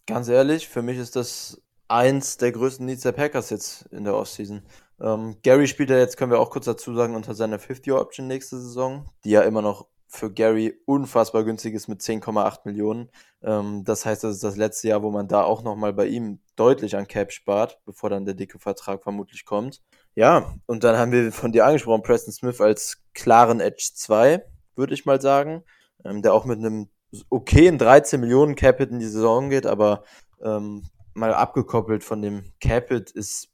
[0.07, 4.15] Ganz ehrlich, für mich ist das eins der größten Needs der Packers jetzt in der
[4.15, 4.63] Offseason.
[5.03, 8.59] Ähm, Gary spielt ja jetzt, können wir auch kurz dazu sagen, unter seiner 50-Year-Option nächste
[8.59, 13.11] Saison, die ja immer noch für Gary unfassbar günstig ist mit 10,8 Millionen.
[13.43, 16.41] Ähm, das heißt, das ist das letzte Jahr, wo man da auch nochmal bei ihm
[16.57, 19.83] deutlich an Cap spart, bevor dann der dicke Vertrag vermutlich kommt.
[20.15, 24.43] Ja, und dann haben wir von dir angesprochen, Preston Smith als klaren Edge 2,
[24.75, 25.63] würde ich mal sagen,
[26.05, 26.89] ähm, der auch mit einem
[27.29, 30.05] okayen 13 Millionen Capit in die Saison geht, aber
[30.43, 33.51] ähm, mal abgekoppelt von dem Capit ist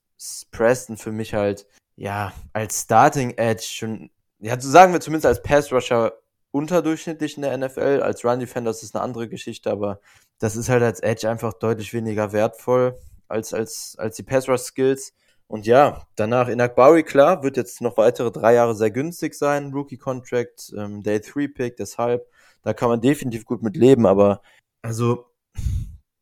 [0.53, 5.43] Preston für mich halt, ja, als Starting Edge schon, ja, so sagen wir zumindest als
[5.43, 6.13] Pass Rusher
[6.55, 8.01] unterdurchschnittlich in der NFL.
[8.03, 10.01] Als Run Defender ist es eine andere Geschichte, aber
[10.39, 12.97] das ist halt als Edge einfach deutlich weniger wertvoll
[13.29, 15.13] als, als, als die Pass Rush Skills.
[15.49, 19.99] Und ja, danach Inakbari, klar, wird jetzt noch weitere drei Jahre sehr günstig sein, Rookie
[19.99, 22.27] Contract, ähm, Day 3 Pick, deshalb,
[22.63, 24.41] da kann man definitiv gut mit leben, aber
[24.83, 25.27] also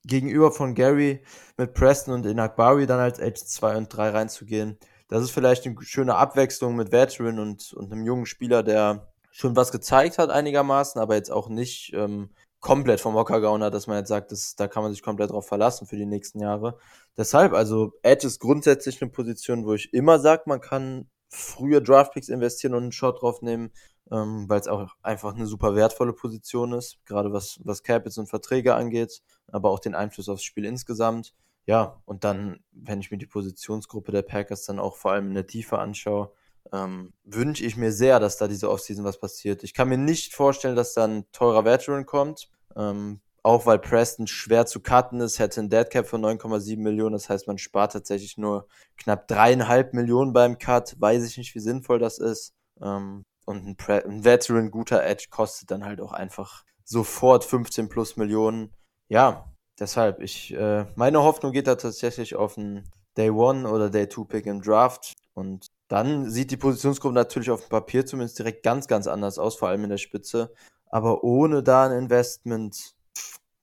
[0.04, 1.22] gegenüber von Gary
[1.56, 4.78] mit Preston und Inakbari dann als Edge 2 und 3 reinzugehen.
[5.08, 9.56] Das ist vielleicht eine schöne Abwechslung mit Veteran und, und einem jungen Spieler, der schon
[9.56, 13.88] was gezeigt hat einigermaßen, aber jetzt auch nicht ähm, komplett vom Hocker gehauen hat, dass
[13.88, 16.78] man jetzt sagt, das, da kann man sich komplett drauf verlassen für die nächsten Jahre.
[17.16, 22.28] Deshalb, also Edge ist grundsätzlich eine Position, wo ich immer sage, man kann frühe Draftpicks
[22.28, 23.72] investieren und einen Shot drauf nehmen,
[24.12, 28.28] ähm, weil es auch einfach eine super wertvolle Position ist, gerade was, was Capits und
[28.28, 31.34] Verträge angeht, aber auch den Einfluss aufs Spiel insgesamt.
[31.66, 35.34] Ja, und dann, wenn ich mir die Positionsgruppe der Packers dann auch vor allem in
[35.34, 36.32] der Tiefe anschaue,
[36.72, 39.62] ähm, wünsche ich mir sehr, dass da diese Offseason was passiert.
[39.62, 42.48] Ich kann mir nicht vorstellen, dass da ein teurer Veteran kommt.
[42.76, 47.14] Ähm, auch weil Preston schwer zu cutten ist, hätte ein Deadcap von 9,7 Millionen.
[47.14, 50.94] Das heißt, man spart tatsächlich nur knapp dreieinhalb Millionen beim Cut.
[51.00, 52.54] Weiß ich nicht, wie sinnvoll das ist.
[52.80, 57.88] Ähm, und ein, Pre ein Veteran guter Edge kostet dann halt auch einfach sofort 15
[57.88, 58.72] plus Millionen.
[59.08, 64.08] Ja, deshalb, ich, äh, meine Hoffnung geht da tatsächlich auf einen Day One oder Day
[64.08, 65.14] Two Pick im Draft.
[65.34, 69.56] Und dann sieht die Positionsgruppe natürlich auf dem Papier zumindest direkt ganz, ganz anders aus,
[69.56, 70.54] vor allem in der Spitze.
[70.86, 72.94] Aber ohne da ein Investment,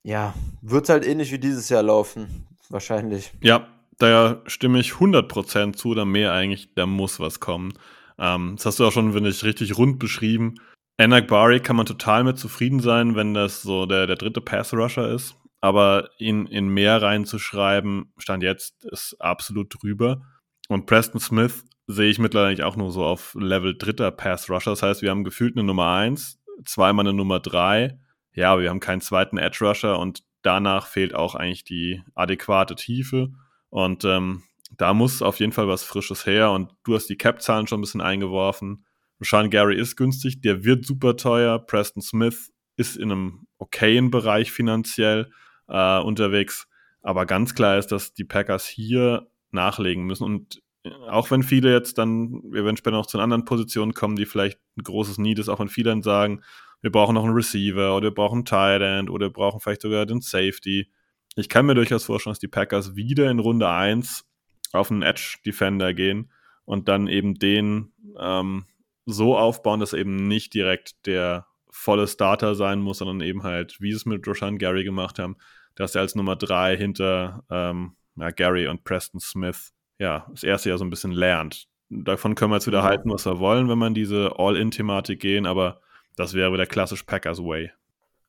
[0.03, 2.45] ja, wird halt ähnlich wie dieses Jahr laufen.
[2.69, 3.33] Wahrscheinlich.
[3.41, 6.69] Ja, da stimme ich 100% zu oder mehr eigentlich.
[6.75, 7.73] Da muss was kommen.
[8.19, 10.59] Ähm, das hast du auch schon, finde ich, richtig rund beschrieben.
[10.97, 15.09] Enak Bari kann man total mit zufrieden sein, wenn das so der, der dritte Pass-Rusher
[15.09, 15.33] ist.
[15.61, 20.21] Aber ihn in mehr reinzuschreiben, stand jetzt, ist absolut drüber.
[20.67, 24.69] Und Preston Smith sehe ich mittlerweile auch nur so auf Level dritter Pass-Rusher.
[24.71, 27.97] Das heißt, wir haben gefühlt eine Nummer 1, zweimal eine Nummer 3.
[28.35, 33.31] Ja, aber wir haben keinen zweiten Edge-Rusher und danach fehlt auch eigentlich die adäquate Tiefe.
[33.69, 34.43] Und ähm,
[34.77, 37.81] da muss auf jeden Fall was Frisches her und du hast die Cap-Zahlen schon ein
[37.81, 38.85] bisschen eingeworfen.
[39.19, 41.57] Sean Gary ist günstig, der wird super teuer.
[41.57, 45.31] Preston Smith ist in einem okayen Bereich finanziell
[45.67, 46.67] äh, unterwegs.
[47.01, 50.23] Aber ganz klar ist, dass die Packers hier nachlegen müssen.
[50.23, 50.61] Und
[51.09, 54.59] auch wenn viele jetzt dann, wir werden später noch zu anderen Positionen kommen, die vielleicht
[54.77, 56.41] ein großes Need ist, auch wenn viele dann sagen,
[56.81, 59.81] wir brauchen noch einen Receiver oder wir brauchen einen Tight End oder wir brauchen vielleicht
[59.81, 60.89] sogar den Safety.
[61.35, 64.25] Ich kann mir durchaus vorstellen, dass die Packers wieder in Runde 1
[64.71, 66.31] auf einen Edge-Defender gehen
[66.65, 68.65] und dann eben den ähm,
[69.05, 73.91] so aufbauen, dass eben nicht direkt der volle Starter sein muss, sondern eben halt, wie
[73.91, 75.37] sie es mit Roshan Gary gemacht haben,
[75.75, 80.69] dass er als Nummer 3 hinter ähm, ja, Gary und Preston Smith ja das erste
[80.69, 81.67] Jahr so ein bisschen lernt.
[81.89, 85.81] Davon können wir jetzt wieder halten, was wir wollen, wenn man diese All-In-Thematik gehen, aber
[86.15, 87.71] das wäre der klassisch Packers Way.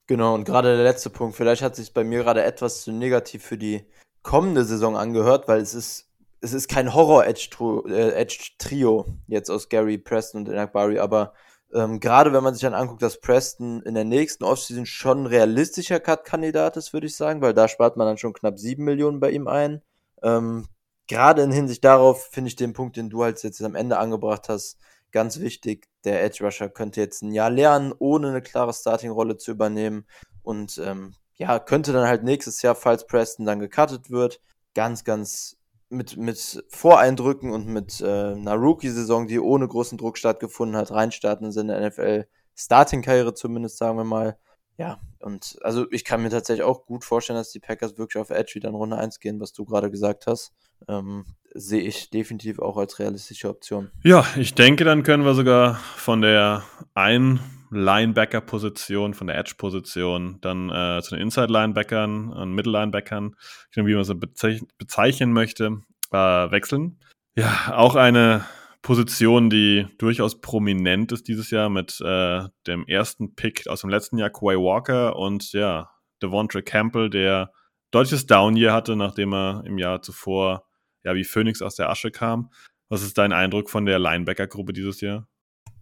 [0.07, 3.45] Genau, und gerade der letzte Punkt, vielleicht hat sich bei mir gerade etwas zu negativ
[3.45, 3.85] für die
[4.23, 10.41] kommende Saison angehört, weil es ist es ist kein Horror-Edge-Trio äh, jetzt aus Gary, Preston
[10.41, 11.35] und Enakbari, aber
[11.73, 15.27] ähm, gerade wenn man sich dann anguckt, dass Preston in der nächsten Offseason schon ein
[15.27, 19.21] realistischer Cut-Kandidat ist, würde ich sagen, weil da spart man dann schon knapp 7 Millionen
[19.21, 19.83] bei ihm ein.
[20.23, 20.67] Ähm,
[21.11, 24.49] gerade in Hinsicht darauf finde ich den Punkt, den du halt jetzt am Ende angebracht
[24.49, 24.79] hast,
[25.11, 25.89] ganz wichtig.
[26.05, 30.07] Der Edge Rusher könnte jetzt ein Jahr lernen, ohne eine klare Starting-Rolle zu übernehmen
[30.43, 34.41] und ähm, ja, könnte dann halt nächstes Jahr, falls Preston dann gecuttet wird,
[34.75, 35.57] ganz, ganz
[35.89, 41.47] mit, mit Voreindrücken und mit äh, einer Rookie-Saison, die ohne großen Druck stattgefunden hat, reinstarten
[41.47, 44.39] in seine NFL-Starting-Karriere zumindest, sagen wir mal.
[44.79, 48.31] Ja, Und also ich kann mir tatsächlich auch gut vorstellen, dass die Packers wirklich auf
[48.31, 50.53] Edge wieder in Runde 1 gehen, was du gerade gesagt hast.
[50.89, 53.91] Ähm, sehe ich definitiv auch als realistische Option.
[54.03, 60.71] Ja, ich denke, dann können wir sogar von der einen Linebacker-Position, von der Edge-Position, dann
[60.71, 63.37] äh, zu den Inside-Linebackern und Middle-Linebackern,
[63.75, 66.99] wie man sie bezeichnen möchte, äh, wechseln.
[67.37, 68.45] Ja, auch eine
[68.83, 74.19] Position, die durchaus prominent ist dieses Jahr mit äh, dem ersten Pick aus dem letzten
[74.19, 75.91] Jahr, Quay Walker und ja,
[76.23, 77.53] Devontre Campbell, der
[77.91, 80.65] deutliches Down-Year hatte, nachdem er im Jahr zuvor
[81.05, 82.51] ja wie Phoenix aus der Asche kam.
[82.89, 85.29] Was ist dein Eindruck von der Linebacker-Gruppe dieses Jahr?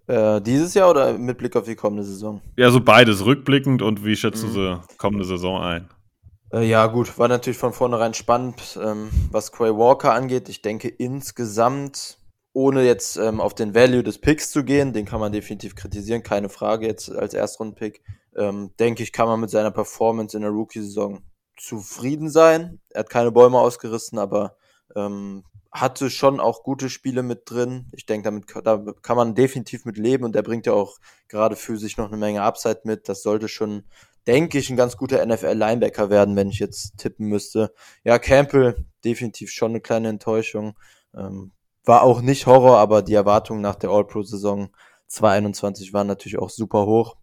[0.07, 2.41] Äh, dieses Jahr oder mit Blick auf die kommende Saison?
[2.57, 4.55] Ja, so beides, rückblickend und wie schätzt mhm.
[4.55, 5.89] du die kommende Saison ein?
[6.53, 10.49] Äh, ja, gut, war natürlich von vornherein spannend, ähm, was Quay Walker angeht.
[10.49, 12.19] Ich denke insgesamt,
[12.53, 16.23] ohne jetzt ähm, auf den Value des Picks zu gehen, den kann man definitiv kritisieren,
[16.23, 18.03] keine Frage jetzt als Erstrunden-Pick,
[18.37, 21.21] ähm, denke ich, kann man mit seiner Performance in der Rookie-Saison
[21.57, 22.81] zufrieden sein.
[22.91, 24.57] Er hat keine Bäume ausgerissen, aber
[24.97, 27.87] ähm, hatte schon auch gute Spiele mit drin.
[27.93, 31.57] Ich denke, damit da kann man definitiv mit leben und der bringt ja auch gerade
[31.57, 33.09] für sich noch eine Menge Upside mit.
[33.09, 33.85] Das sollte schon,
[34.27, 37.75] denke ich, ein ganz guter NFL-Linebacker werden, wenn ich jetzt tippen müsste.
[38.03, 40.79] Ja, Campbell, definitiv schon eine kleine Enttäuschung.
[41.15, 41.53] Ähm,
[41.89, 44.69] war auch nicht Horror, aber die Erwartungen nach der All-Pro-Saison
[45.09, 47.17] 2021 waren natürlich auch super hoch.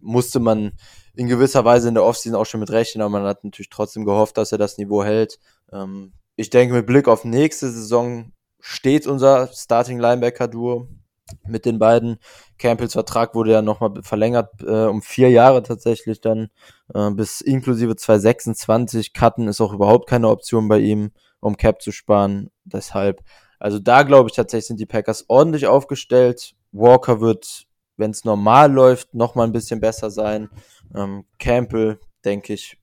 [0.00, 0.72] Musste man
[1.14, 4.04] in gewisser Weise in der Offseason auch schon mit rechnen, aber man hat natürlich trotzdem
[4.04, 5.38] gehofft, dass er das Niveau hält.
[5.72, 10.88] Ähm, ich denke, mit Blick auf nächste Saison steht unser Starting Linebacker Duo
[11.46, 12.18] mit den beiden.
[12.58, 16.50] Campbells Vertrag wurde ja nochmal verlängert äh, um vier Jahre tatsächlich dann
[16.92, 19.14] äh, bis inklusive 2026.
[19.14, 22.50] Cutten ist auch überhaupt keine Option bei ihm, um Cap zu sparen.
[22.64, 23.22] Deshalb,
[23.60, 26.54] also da glaube ich tatsächlich sind die Packers ordentlich aufgestellt.
[26.72, 30.48] Walker wird, wenn es normal läuft, nochmal ein bisschen besser sein.
[30.94, 32.78] Ähm, Campbell, denke ich,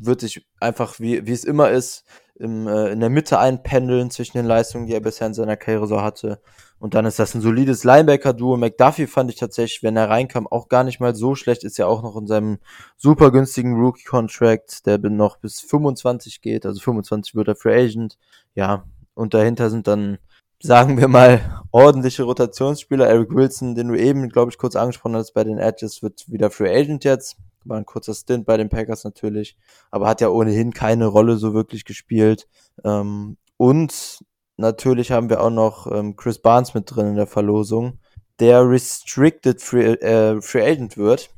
[0.00, 2.04] wird sich einfach, wie, wie es immer ist,
[2.36, 5.86] im, äh, in der Mitte einpendeln zwischen den Leistungen, die er bisher in seiner Karriere
[5.86, 6.40] so hatte.
[6.78, 8.56] Und dann ist das ein solides Linebacker-Duo.
[8.56, 11.62] McDuffie fand ich tatsächlich, wenn er reinkam, auch gar nicht mal so schlecht.
[11.62, 12.58] Ist ja auch noch in seinem
[12.96, 16.66] super günstigen Rookie-Contract, der noch bis 25 geht.
[16.66, 18.18] Also 25 wird er Free Agent.
[18.54, 20.18] Ja, und dahinter sind dann,
[20.62, 23.08] sagen wir mal, ordentliche Rotationsspieler.
[23.08, 26.50] Eric Wilson, den du eben, glaube ich, kurz angesprochen hast bei den Edges, wird wieder
[26.50, 27.36] Free Agent jetzt.
[27.64, 29.56] War ein kurzer Stint bei den Packers natürlich,
[29.90, 32.48] aber hat ja ohnehin keine Rolle so wirklich gespielt.
[32.84, 34.24] Ähm, und
[34.56, 38.00] natürlich haben wir auch noch ähm, Chris Barnes mit drin in der Verlosung,
[38.40, 41.30] der Restricted Free, äh, Free Agent wird,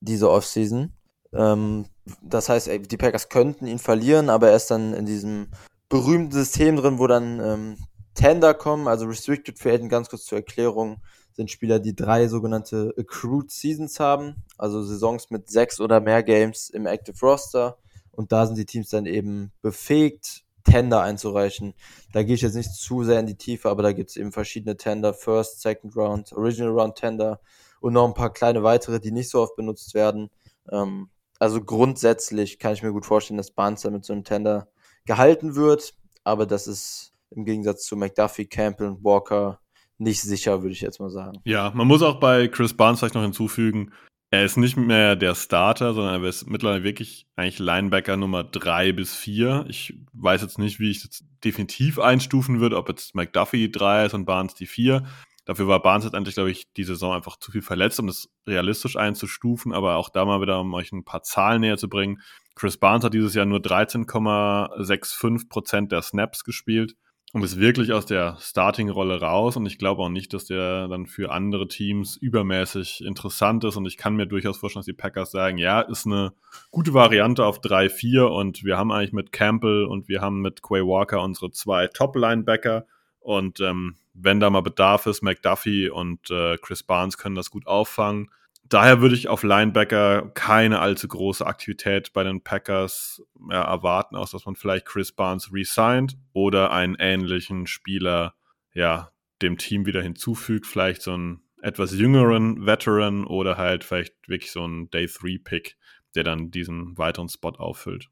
[0.00, 0.92] diese Offseason.
[1.32, 1.86] Ähm,
[2.22, 5.48] das heißt, die Packers könnten ihn verlieren, aber er ist dann in diesem
[5.88, 7.76] berühmten System drin, wo dann ähm,
[8.14, 11.00] Tender kommen, also Restricted Free Agent, ganz kurz zur Erklärung
[11.38, 16.68] sind Spieler, die drei sogenannte Accrued Seasons haben, also Saisons mit sechs oder mehr Games
[16.68, 17.78] im Active Roster.
[18.10, 21.74] Und da sind die Teams dann eben befähigt, Tender einzureichen.
[22.12, 24.32] Da gehe ich jetzt nicht zu sehr in die Tiefe, aber da gibt es eben
[24.32, 27.40] verschiedene Tender, First, Second Round, Original Round Tender
[27.80, 30.30] und noch ein paar kleine weitere, die nicht so oft benutzt werden.
[30.72, 34.66] Ähm, also grundsätzlich kann ich mir gut vorstellen, dass Barnes mit so einem Tender
[35.08, 39.58] gehalten wird, aber das ist im Gegensatz zu McDuffie, Campbell und Walker
[39.98, 41.40] nicht sicher, würde ich jetzt mal sagen.
[41.44, 43.92] Ja, man muss auch bei Chris Barnes vielleicht noch hinzufügen,
[44.30, 48.92] er ist nicht mehr der Starter, sondern er ist mittlerweile wirklich eigentlich Linebacker Nummer 3
[48.92, 49.64] bis 4.
[49.68, 54.14] Ich weiß jetzt nicht, wie ich das definitiv einstufen würde, ob jetzt McDuffie 3 ist
[54.14, 55.04] und Barnes die 4.
[55.46, 58.96] Dafür war Barnes letztendlich, glaube ich, die Saison einfach zu viel verletzt, um das realistisch
[58.96, 59.72] einzustufen.
[59.72, 62.20] Aber auch da mal wieder, um euch ein paar Zahlen näher zu bringen.
[62.58, 66.96] Chris Barnes hat dieses Jahr nur 13,65 Prozent der Snaps gespielt
[67.32, 69.56] und ist wirklich aus der Starting-Rolle raus.
[69.56, 73.76] Und ich glaube auch nicht, dass der dann für andere Teams übermäßig interessant ist.
[73.76, 76.32] Und ich kann mir durchaus vorstellen, dass die Packers sagen, ja, ist eine
[76.72, 78.22] gute Variante auf 3-4.
[78.22, 82.86] Und wir haben eigentlich mit Campbell und wir haben mit Quay Walker unsere zwei Top-Linebacker.
[83.20, 87.68] Und ähm, wenn da mal Bedarf ist, McDuffie und äh, Chris Barnes können das gut
[87.68, 88.30] auffangen
[88.68, 94.30] daher würde ich auf Linebacker keine allzu große Aktivität bei den Packers ja, erwarten, aus
[94.30, 98.34] dass man vielleicht Chris Barnes resigned oder einen ähnlichen Spieler
[98.74, 99.10] ja
[99.42, 104.64] dem Team wieder hinzufügt, vielleicht so einen etwas jüngeren Veteran oder halt vielleicht wirklich so
[104.64, 105.76] einen Day 3 Pick,
[106.14, 108.08] der dann diesen weiteren Spot auffüllt.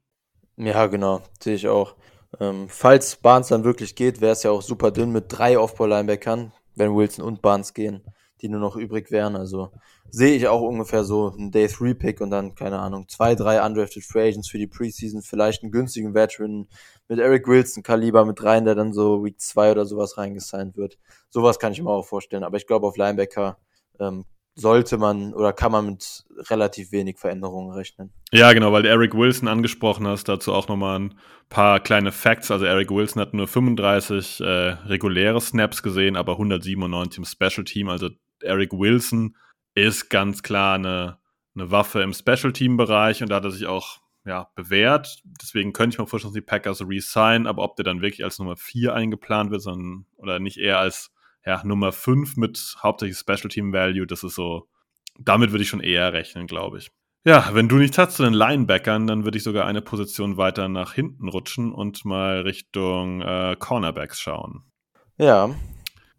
[0.57, 1.95] Ja, genau, sehe ich auch.
[2.39, 6.51] Ähm, falls Barnes dann wirklich geht, wäre es ja auch super dünn mit drei Aufbau-Linebackern,
[6.75, 8.01] wenn Wilson und Barnes gehen
[8.41, 9.35] die nur noch übrig wären.
[9.35, 9.71] Also
[10.09, 13.65] sehe ich auch ungefähr so ein Day 3 Pick und dann, keine Ahnung, zwei, drei
[13.65, 16.67] undrafted Free Agents für die Preseason, vielleicht einen günstigen Veteran
[17.07, 20.97] mit Eric Wilson Kaliber mit rein, der dann so Week 2 oder sowas reingesigned wird.
[21.29, 22.43] Sowas kann ich mir auch vorstellen.
[22.43, 23.57] Aber ich glaube, auf Linebacker
[23.99, 24.25] ähm,
[24.57, 28.11] sollte man oder kann man mit relativ wenig Veränderungen rechnen.
[28.31, 31.13] Ja, genau, weil du Eric Wilson angesprochen hast, dazu auch nochmal ein
[31.49, 32.49] paar kleine Facts.
[32.49, 37.87] Also Eric Wilson hat nur 35 äh, reguläre Snaps gesehen, aber 197 im Special Team.
[37.89, 38.09] Also
[38.41, 39.35] Eric Wilson
[39.75, 41.19] ist ganz klar eine,
[41.55, 45.21] eine Waffe im Special Team-Bereich und da hat er sich auch ja, bewährt.
[45.41, 48.39] Deswegen könnte ich mir vorstellen, dass die Packers resign, aber ob der dann wirklich als
[48.39, 51.11] Nummer 4 eingeplant wird, sondern oder nicht eher als
[51.45, 54.67] ja, Nummer 5 mit hauptsächlich Special Team Value, das ist so,
[55.17, 56.91] damit würde ich schon eher rechnen, glaube ich.
[57.25, 60.69] Ja, wenn du nichts hast zu den Linebackern, dann würde ich sogar eine Position weiter
[60.69, 64.63] nach hinten rutschen und mal Richtung äh, Cornerbacks schauen.
[65.17, 65.49] Ja.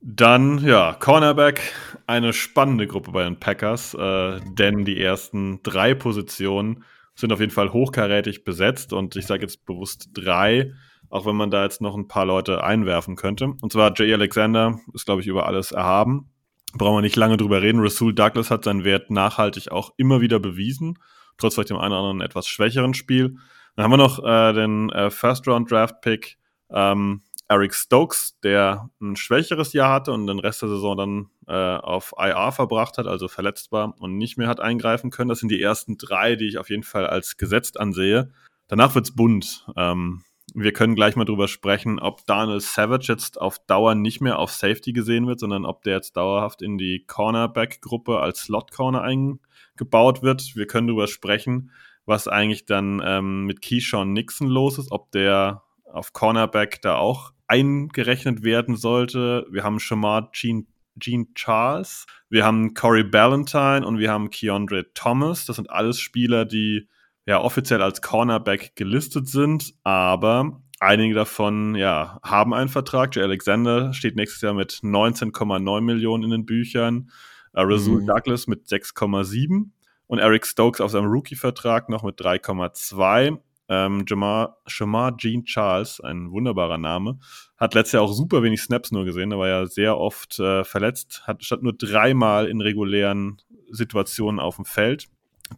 [0.00, 1.60] Dann, ja, Cornerback,
[2.06, 6.84] eine spannende Gruppe bei den Packers, äh, denn die ersten drei Positionen
[7.16, 10.72] sind auf jeden Fall hochkarätig besetzt und ich sage jetzt bewusst drei,
[11.10, 13.54] auch wenn man da jetzt noch ein paar Leute einwerfen könnte.
[13.60, 16.30] Und zwar Jay Alexander ist, glaube ich, über alles erhaben.
[16.74, 17.80] Brauchen wir nicht lange drüber reden.
[17.80, 20.98] Rasul Douglas hat seinen Wert nachhaltig auch immer wieder bewiesen,
[21.38, 23.36] trotz vielleicht dem einen oder anderen etwas schwächeren Spiel.
[23.74, 26.38] Dann haben wir noch äh, den äh, First-Round-Draft-Pick
[26.70, 31.76] ähm, Eric Stokes, der ein schwächeres Jahr hatte und den Rest der Saison dann äh,
[31.78, 35.30] auf IR verbracht hat, also verletzt war und nicht mehr hat eingreifen können.
[35.30, 38.30] Das sind die ersten drei, die ich auf jeden Fall als gesetzt ansehe.
[38.68, 39.66] Danach wird's bunt.
[39.76, 40.22] Ähm,
[40.54, 44.50] wir können gleich mal drüber sprechen, ob Daniel Savage jetzt auf Dauer nicht mehr auf
[44.50, 50.54] Safety gesehen wird, sondern ob der jetzt dauerhaft in die Cornerback-Gruppe als Slot-Corner eingebaut wird.
[50.54, 51.70] Wir können drüber sprechen,
[52.04, 57.32] was eigentlich dann ähm, mit Keyshawn Nixon los ist, ob der auf Cornerback da auch
[57.46, 59.46] eingerechnet werden sollte.
[59.50, 60.64] Wir haben Shamar Gene,
[60.96, 65.46] Gene Charles, wir haben Corey Ballantyne und wir haben Keandre Thomas.
[65.46, 66.88] Das sind alles Spieler, die
[67.26, 73.14] ja offiziell als Cornerback gelistet sind, aber einige davon ja haben einen Vertrag.
[73.14, 77.10] Jay Alexander steht nächstes Jahr mit 19,9 Millionen in den Büchern,
[77.52, 78.06] äh, Rasul mhm.
[78.06, 79.70] Douglas mit 6,7
[80.06, 83.38] und Eric Stokes auf seinem Rookie-Vertrag noch mit 3,2.
[83.68, 87.18] Ähm, Jamar, Shamar Jean Charles, ein wunderbarer Name,
[87.56, 89.32] hat letztes Jahr auch super wenig Snaps nur gesehen.
[89.32, 94.56] Er war ja sehr oft äh, verletzt, hat statt nur dreimal in regulären Situationen auf
[94.56, 95.08] dem Feld.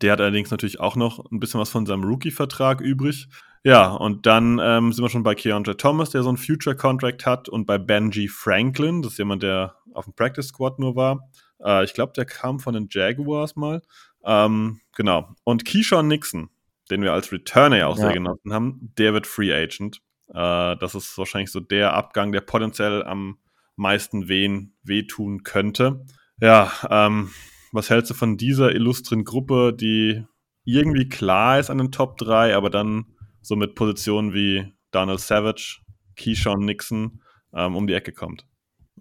[0.03, 3.29] Der hat allerdings natürlich auch noch ein bisschen was von seinem Rookie-Vertrag übrig.
[3.62, 7.49] Ja, und dann ähm, sind wir schon bei Keandre Thomas, der so einen Future-Contract hat,
[7.49, 11.29] und bei Benji Franklin, das ist jemand, der auf dem Practice Squad nur war.
[11.62, 13.83] Äh, ich glaube, der kam von den Jaguars mal.
[14.25, 15.35] Ähm, genau.
[15.44, 16.49] Und Keyshawn Nixon,
[16.90, 18.05] den wir als Returner ja auch ja.
[18.05, 20.00] sehr genossen haben, der wird Free Agent.
[20.29, 23.38] Äh, das ist wahrscheinlich so der Abgang, der potenziell am
[23.76, 26.05] meisten wehen, wehtun könnte.
[26.40, 27.31] Ja, ähm,
[27.72, 30.24] was hältst du von dieser illustren Gruppe, die
[30.64, 33.07] irgendwie klar ist an den Top 3, aber dann
[33.40, 35.81] so mit Positionen wie Donald Savage,
[36.16, 37.22] Keyshawn Nixon
[37.55, 38.46] ähm, um die Ecke kommt?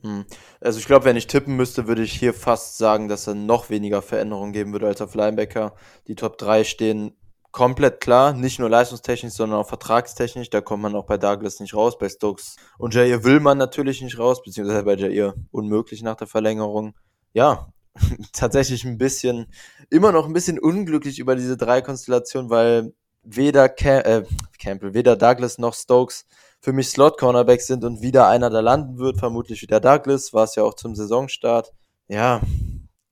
[0.02, 0.26] Hm.
[0.62, 3.70] Also ich glaube, wenn ich tippen müsste, würde ich hier fast sagen, dass er noch
[3.70, 5.76] weniger Veränderungen geben würde als auf Linebacker.
[6.08, 7.19] Die Top 3 stehen
[7.52, 10.50] komplett klar, nicht nur leistungstechnisch, sondern auch vertragstechnisch.
[10.50, 14.02] Da kommt man auch bei Douglas nicht raus, bei Stokes und Jair will man natürlich
[14.02, 16.96] nicht raus, beziehungsweise bei Jair unmöglich nach der Verlängerung.
[17.34, 17.72] Ja,
[18.34, 19.48] tatsächlich ein bisschen,
[19.90, 24.24] immer noch ein bisschen unglücklich über diese drei Konstellationen, weil weder Cam äh,
[24.60, 26.26] Campbell, weder Douglas noch Stokes
[26.62, 30.56] für mich Slot-Cornerbacks sind und wieder einer da landen wird, vermutlich wieder Douglas, war es
[30.56, 31.72] ja auch zum Saisonstart.
[32.08, 32.42] Ja,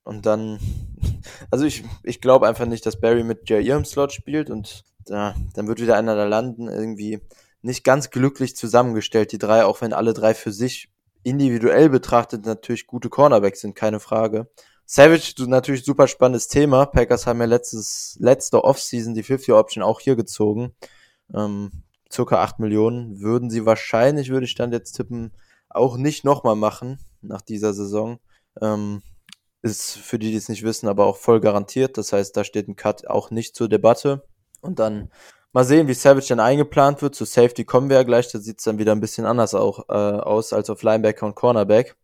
[0.03, 0.59] und dann,
[1.51, 5.35] also ich, ich glaube einfach nicht, dass Barry mit Jair im Slot spielt und ja,
[5.53, 7.19] dann wird wieder einer da landen, irgendwie
[7.61, 10.89] nicht ganz glücklich zusammengestellt, die drei, auch wenn alle drei für sich
[11.23, 14.47] individuell betrachtet natürlich gute Cornerbacks sind, keine Frage.
[14.85, 16.85] Savage, natürlich super spannendes Thema.
[16.85, 20.73] Packers haben ja letztes, letzte Offseason die 50-Option auch hier gezogen.
[21.33, 23.19] Ähm, circa 8 Millionen.
[23.19, 25.33] Würden sie wahrscheinlich, würde ich dann jetzt tippen,
[25.69, 28.19] auch nicht nochmal machen nach dieser Saison.
[28.61, 29.01] Ähm,
[29.71, 31.97] ist für die, die es nicht wissen, aber auch voll garantiert.
[31.97, 34.23] Das heißt, da steht ein Cut auch nicht zur Debatte.
[34.61, 35.09] Und dann
[35.57, 37.15] Mal sehen, wie Savage dann eingeplant wird.
[37.15, 38.31] Zu Safety kommen wir ja gleich.
[38.31, 41.33] Da sieht es dann wieder ein bisschen anders auch, äh, aus als auf Linebacker und
[41.33, 41.95] Cornerback.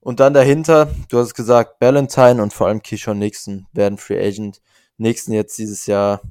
[0.00, 4.62] Und dann dahinter, du hast gesagt, Ballantyne und vor allem Keyshawn Nixon werden Free Agent.
[4.96, 6.22] Nixon jetzt dieses Jahr.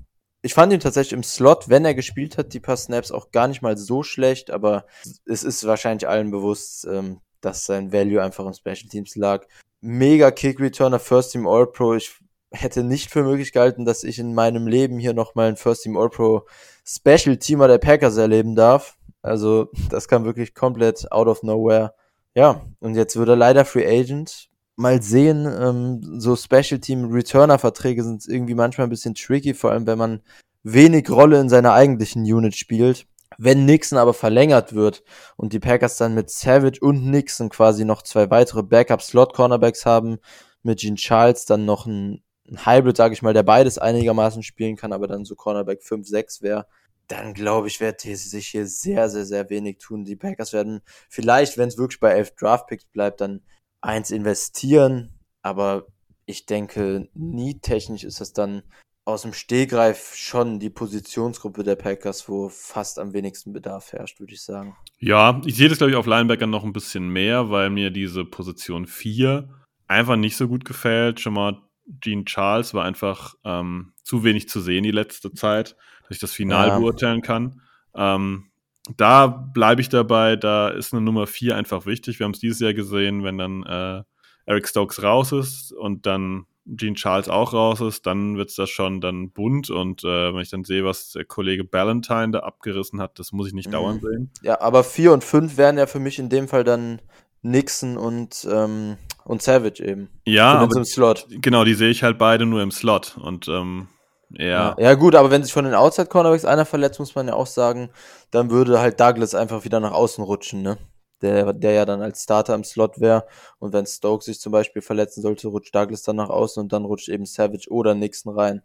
[0.41, 3.47] Ich fand ihn tatsächlich im Slot, wenn er gespielt hat, die paar Snaps auch gar
[3.47, 4.85] nicht mal so schlecht, aber
[5.25, 9.45] es ist wahrscheinlich allen bewusst, ähm, dass sein Value einfach im Special Teams lag.
[9.81, 11.95] Mega Kick Returner, First Team All Pro.
[11.95, 12.19] Ich
[12.51, 15.97] hätte nicht für möglich gehalten, dass ich in meinem Leben hier nochmal ein First Team
[15.97, 16.45] All-Pro
[16.85, 18.97] Special Teamer der Packers erleben darf.
[19.21, 21.93] Also, das kam wirklich komplett out of nowhere.
[22.35, 24.49] Ja, und jetzt wird er leider Free Agent.
[24.75, 29.71] Mal sehen, ähm, so Special Team Returner Verträge sind irgendwie manchmal ein bisschen tricky, vor
[29.71, 30.21] allem wenn man
[30.63, 33.05] wenig Rolle in seiner eigentlichen Unit spielt.
[33.41, 35.01] Wenn Nixon aber verlängert wird
[35.37, 39.85] und die Packers dann mit Savage und Nixon quasi noch zwei weitere Backup Slot Cornerbacks
[39.85, 40.17] haben,
[40.61, 44.75] mit Gene Charles dann noch ein, ein Hybrid, sage ich mal, der beides einigermaßen spielen
[44.75, 46.67] kann, aber dann so Cornerback 5, 6 wäre,
[47.07, 50.03] dann glaube ich, wird sich hier sehr, sehr, sehr wenig tun.
[50.03, 53.41] Die Packers werden vielleicht, wenn es wirklich bei 11 Draftpicks bleibt, dann
[53.79, 55.87] eins investieren, aber
[56.25, 58.63] ich denke, nie technisch ist das dann
[59.05, 64.33] aus dem Stehgreif schon die Positionsgruppe der Packers, wo fast am wenigsten Bedarf herrscht, würde
[64.33, 64.75] ich sagen.
[64.99, 68.25] Ja, ich sehe das, glaube ich, auf Linebacker noch ein bisschen mehr, weil mir diese
[68.25, 69.49] Position 4
[69.87, 71.19] einfach nicht so gut gefällt.
[71.19, 76.11] Schon mal Gene Charles war einfach ähm, zu wenig zu sehen die letzte Zeit, dass
[76.11, 76.79] ich das Final ja.
[76.79, 77.61] beurteilen kann.
[77.95, 78.51] Ähm,
[78.95, 82.19] da bleibe ich dabei, da ist eine Nummer 4 einfach wichtig.
[82.19, 84.03] Wir haben es dieses Jahr gesehen, wenn dann äh,
[84.45, 88.69] Eric Stokes raus ist und dann Gene Charles auch raus ist, dann wird es das
[88.69, 93.01] schon dann bunt und äh, wenn ich dann sehe, was der Kollege Ballantyne da abgerissen
[93.01, 93.73] hat, das muss ich nicht mhm.
[93.73, 94.31] dauernd sehen.
[94.41, 97.01] Ja, aber 4 und 5 wären ja für mich in dem Fall dann
[97.41, 100.09] Nixon und, ähm, und Savage eben.
[100.25, 101.27] Ja, aber, im Slot.
[101.29, 103.87] genau, die sehe ich halt beide nur im Slot und ähm,
[104.31, 104.45] ja.
[104.45, 104.75] ja.
[104.77, 104.93] ja.
[104.93, 107.89] gut, aber wenn sich von den Outside Cornerbacks einer verletzt, muss man ja auch sagen,
[108.31, 110.77] dann würde halt Douglas einfach wieder nach außen rutschen, ne?
[111.21, 113.25] Der, der ja dann als Starter im Slot wäre.
[113.59, 116.85] Und wenn Stokes sich zum Beispiel verletzen sollte, rutscht Douglas dann nach außen und dann
[116.85, 118.61] rutscht eben Savage oder Nixon rein.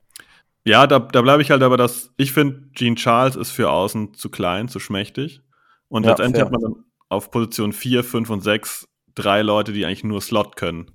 [0.64, 4.14] Ja, da, da bleibe ich halt aber, dass ich finde, Gene Charles ist für außen
[4.14, 5.42] zu klein, zu schmächtig.
[5.88, 6.46] Und ja, letztendlich fair.
[6.46, 10.56] hat man dann auf Position 4, 5 und 6 drei Leute, die eigentlich nur Slot
[10.56, 10.90] können.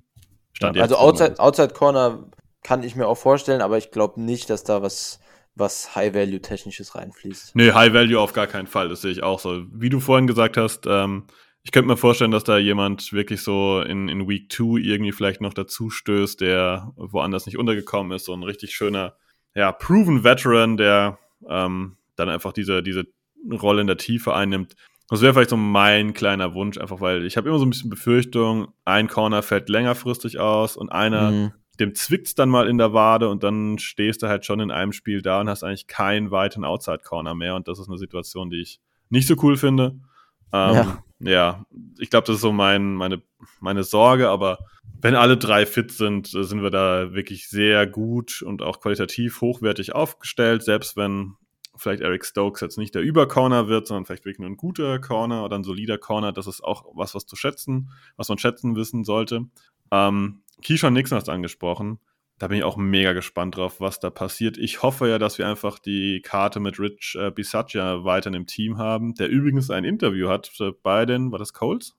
[0.52, 2.30] Stand ja, also Outside, Outside Corner
[2.62, 5.20] kann ich mir auch vorstellen, aber ich glaube nicht, dass da was
[5.54, 7.54] was High-Value-Technisches reinfließt.
[7.54, 9.64] Nee, High-Value auf gar keinen Fall, das sehe ich auch so.
[9.72, 11.24] Wie du vorhin gesagt hast, ähm,
[11.62, 15.40] ich könnte mir vorstellen, dass da jemand wirklich so in, in Week 2 irgendwie vielleicht
[15.40, 18.24] noch dazu stößt, der woanders nicht untergekommen ist.
[18.24, 19.14] So ein richtig schöner,
[19.54, 23.04] ja, proven Veteran, der ähm, dann einfach diese, diese
[23.50, 24.74] Rolle in der Tiefe einnimmt.
[25.08, 27.90] Das wäre vielleicht so mein kleiner Wunsch, einfach weil ich habe immer so ein bisschen
[27.90, 31.52] Befürchtung, ein Corner fällt längerfristig aus und einer, mhm.
[31.80, 34.92] dem zwickt's dann mal in der Wade und dann stehst du halt schon in einem
[34.92, 38.60] Spiel da und hast eigentlich keinen weiteren Outside-Corner mehr und das ist eine Situation, die
[38.60, 39.96] ich nicht so cool finde.
[40.52, 41.64] Ähm, ja ja,
[41.98, 43.22] ich glaube, das ist so mein, meine,
[43.60, 44.58] meine Sorge, aber
[45.00, 49.40] wenn alle drei fit sind, äh, sind wir da wirklich sehr gut und auch qualitativ
[49.40, 51.34] hochwertig aufgestellt, selbst wenn
[51.76, 55.44] vielleicht Eric Stokes jetzt nicht der Übercorner wird, sondern vielleicht wirklich nur ein guter Corner
[55.44, 59.04] oder ein solider Corner, das ist auch was, was zu schätzen, was man schätzen wissen
[59.04, 59.46] sollte.
[59.90, 61.98] Ähm, Keyshawn Nixon hast angesprochen
[62.40, 64.56] da bin ich auch mega gespannt drauf, was da passiert.
[64.56, 68.78] Ich hoffe ja, dass wir einfach die Karte mit Rich äh, Bisaccia weiter im Team
[68.78, 70.50] haben, der übrigens ein Interview hat
[70.82, 71.98] bei den, war das Colts?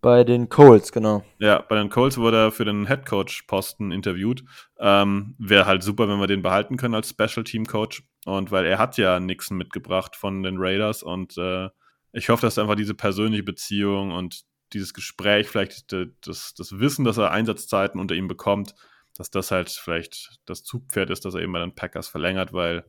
[0.00, 1.22] Bei den Colts, genau.
[1.38, 4.42] Ja, bei den Colts wurde er für den Headcoach-Posten interviewt.
[4.78, 8.02] Ähm, Wäre halt super, wenn wir den behalten können als Special Team Coach.
[8.24, 11.68] Und weil er hat ja Nixon mitgebracht von den Raiders und äh,
[12.12, 17.18] ich hoffe, dass einfach diese persönliche Beziehung und dieses Gespräch, vielleicht das, das Wissen, dass
[17.18, 18.74] er Einsatzzeiten unter ihm bekommt,
[19.16, 22.84] dass das halt vielleicht das Zugpferd ist, dass er eben bei den Packers verlängert, weil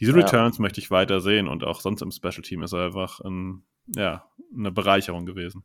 [0.00, 0.62] diese Returns ja.
[0.62, 3.64] möchte ich weiter sehen und auch sonst im Special Team ist er einfach ein,
[3.94, 5.64] ja, eine Bereicherung gewesen.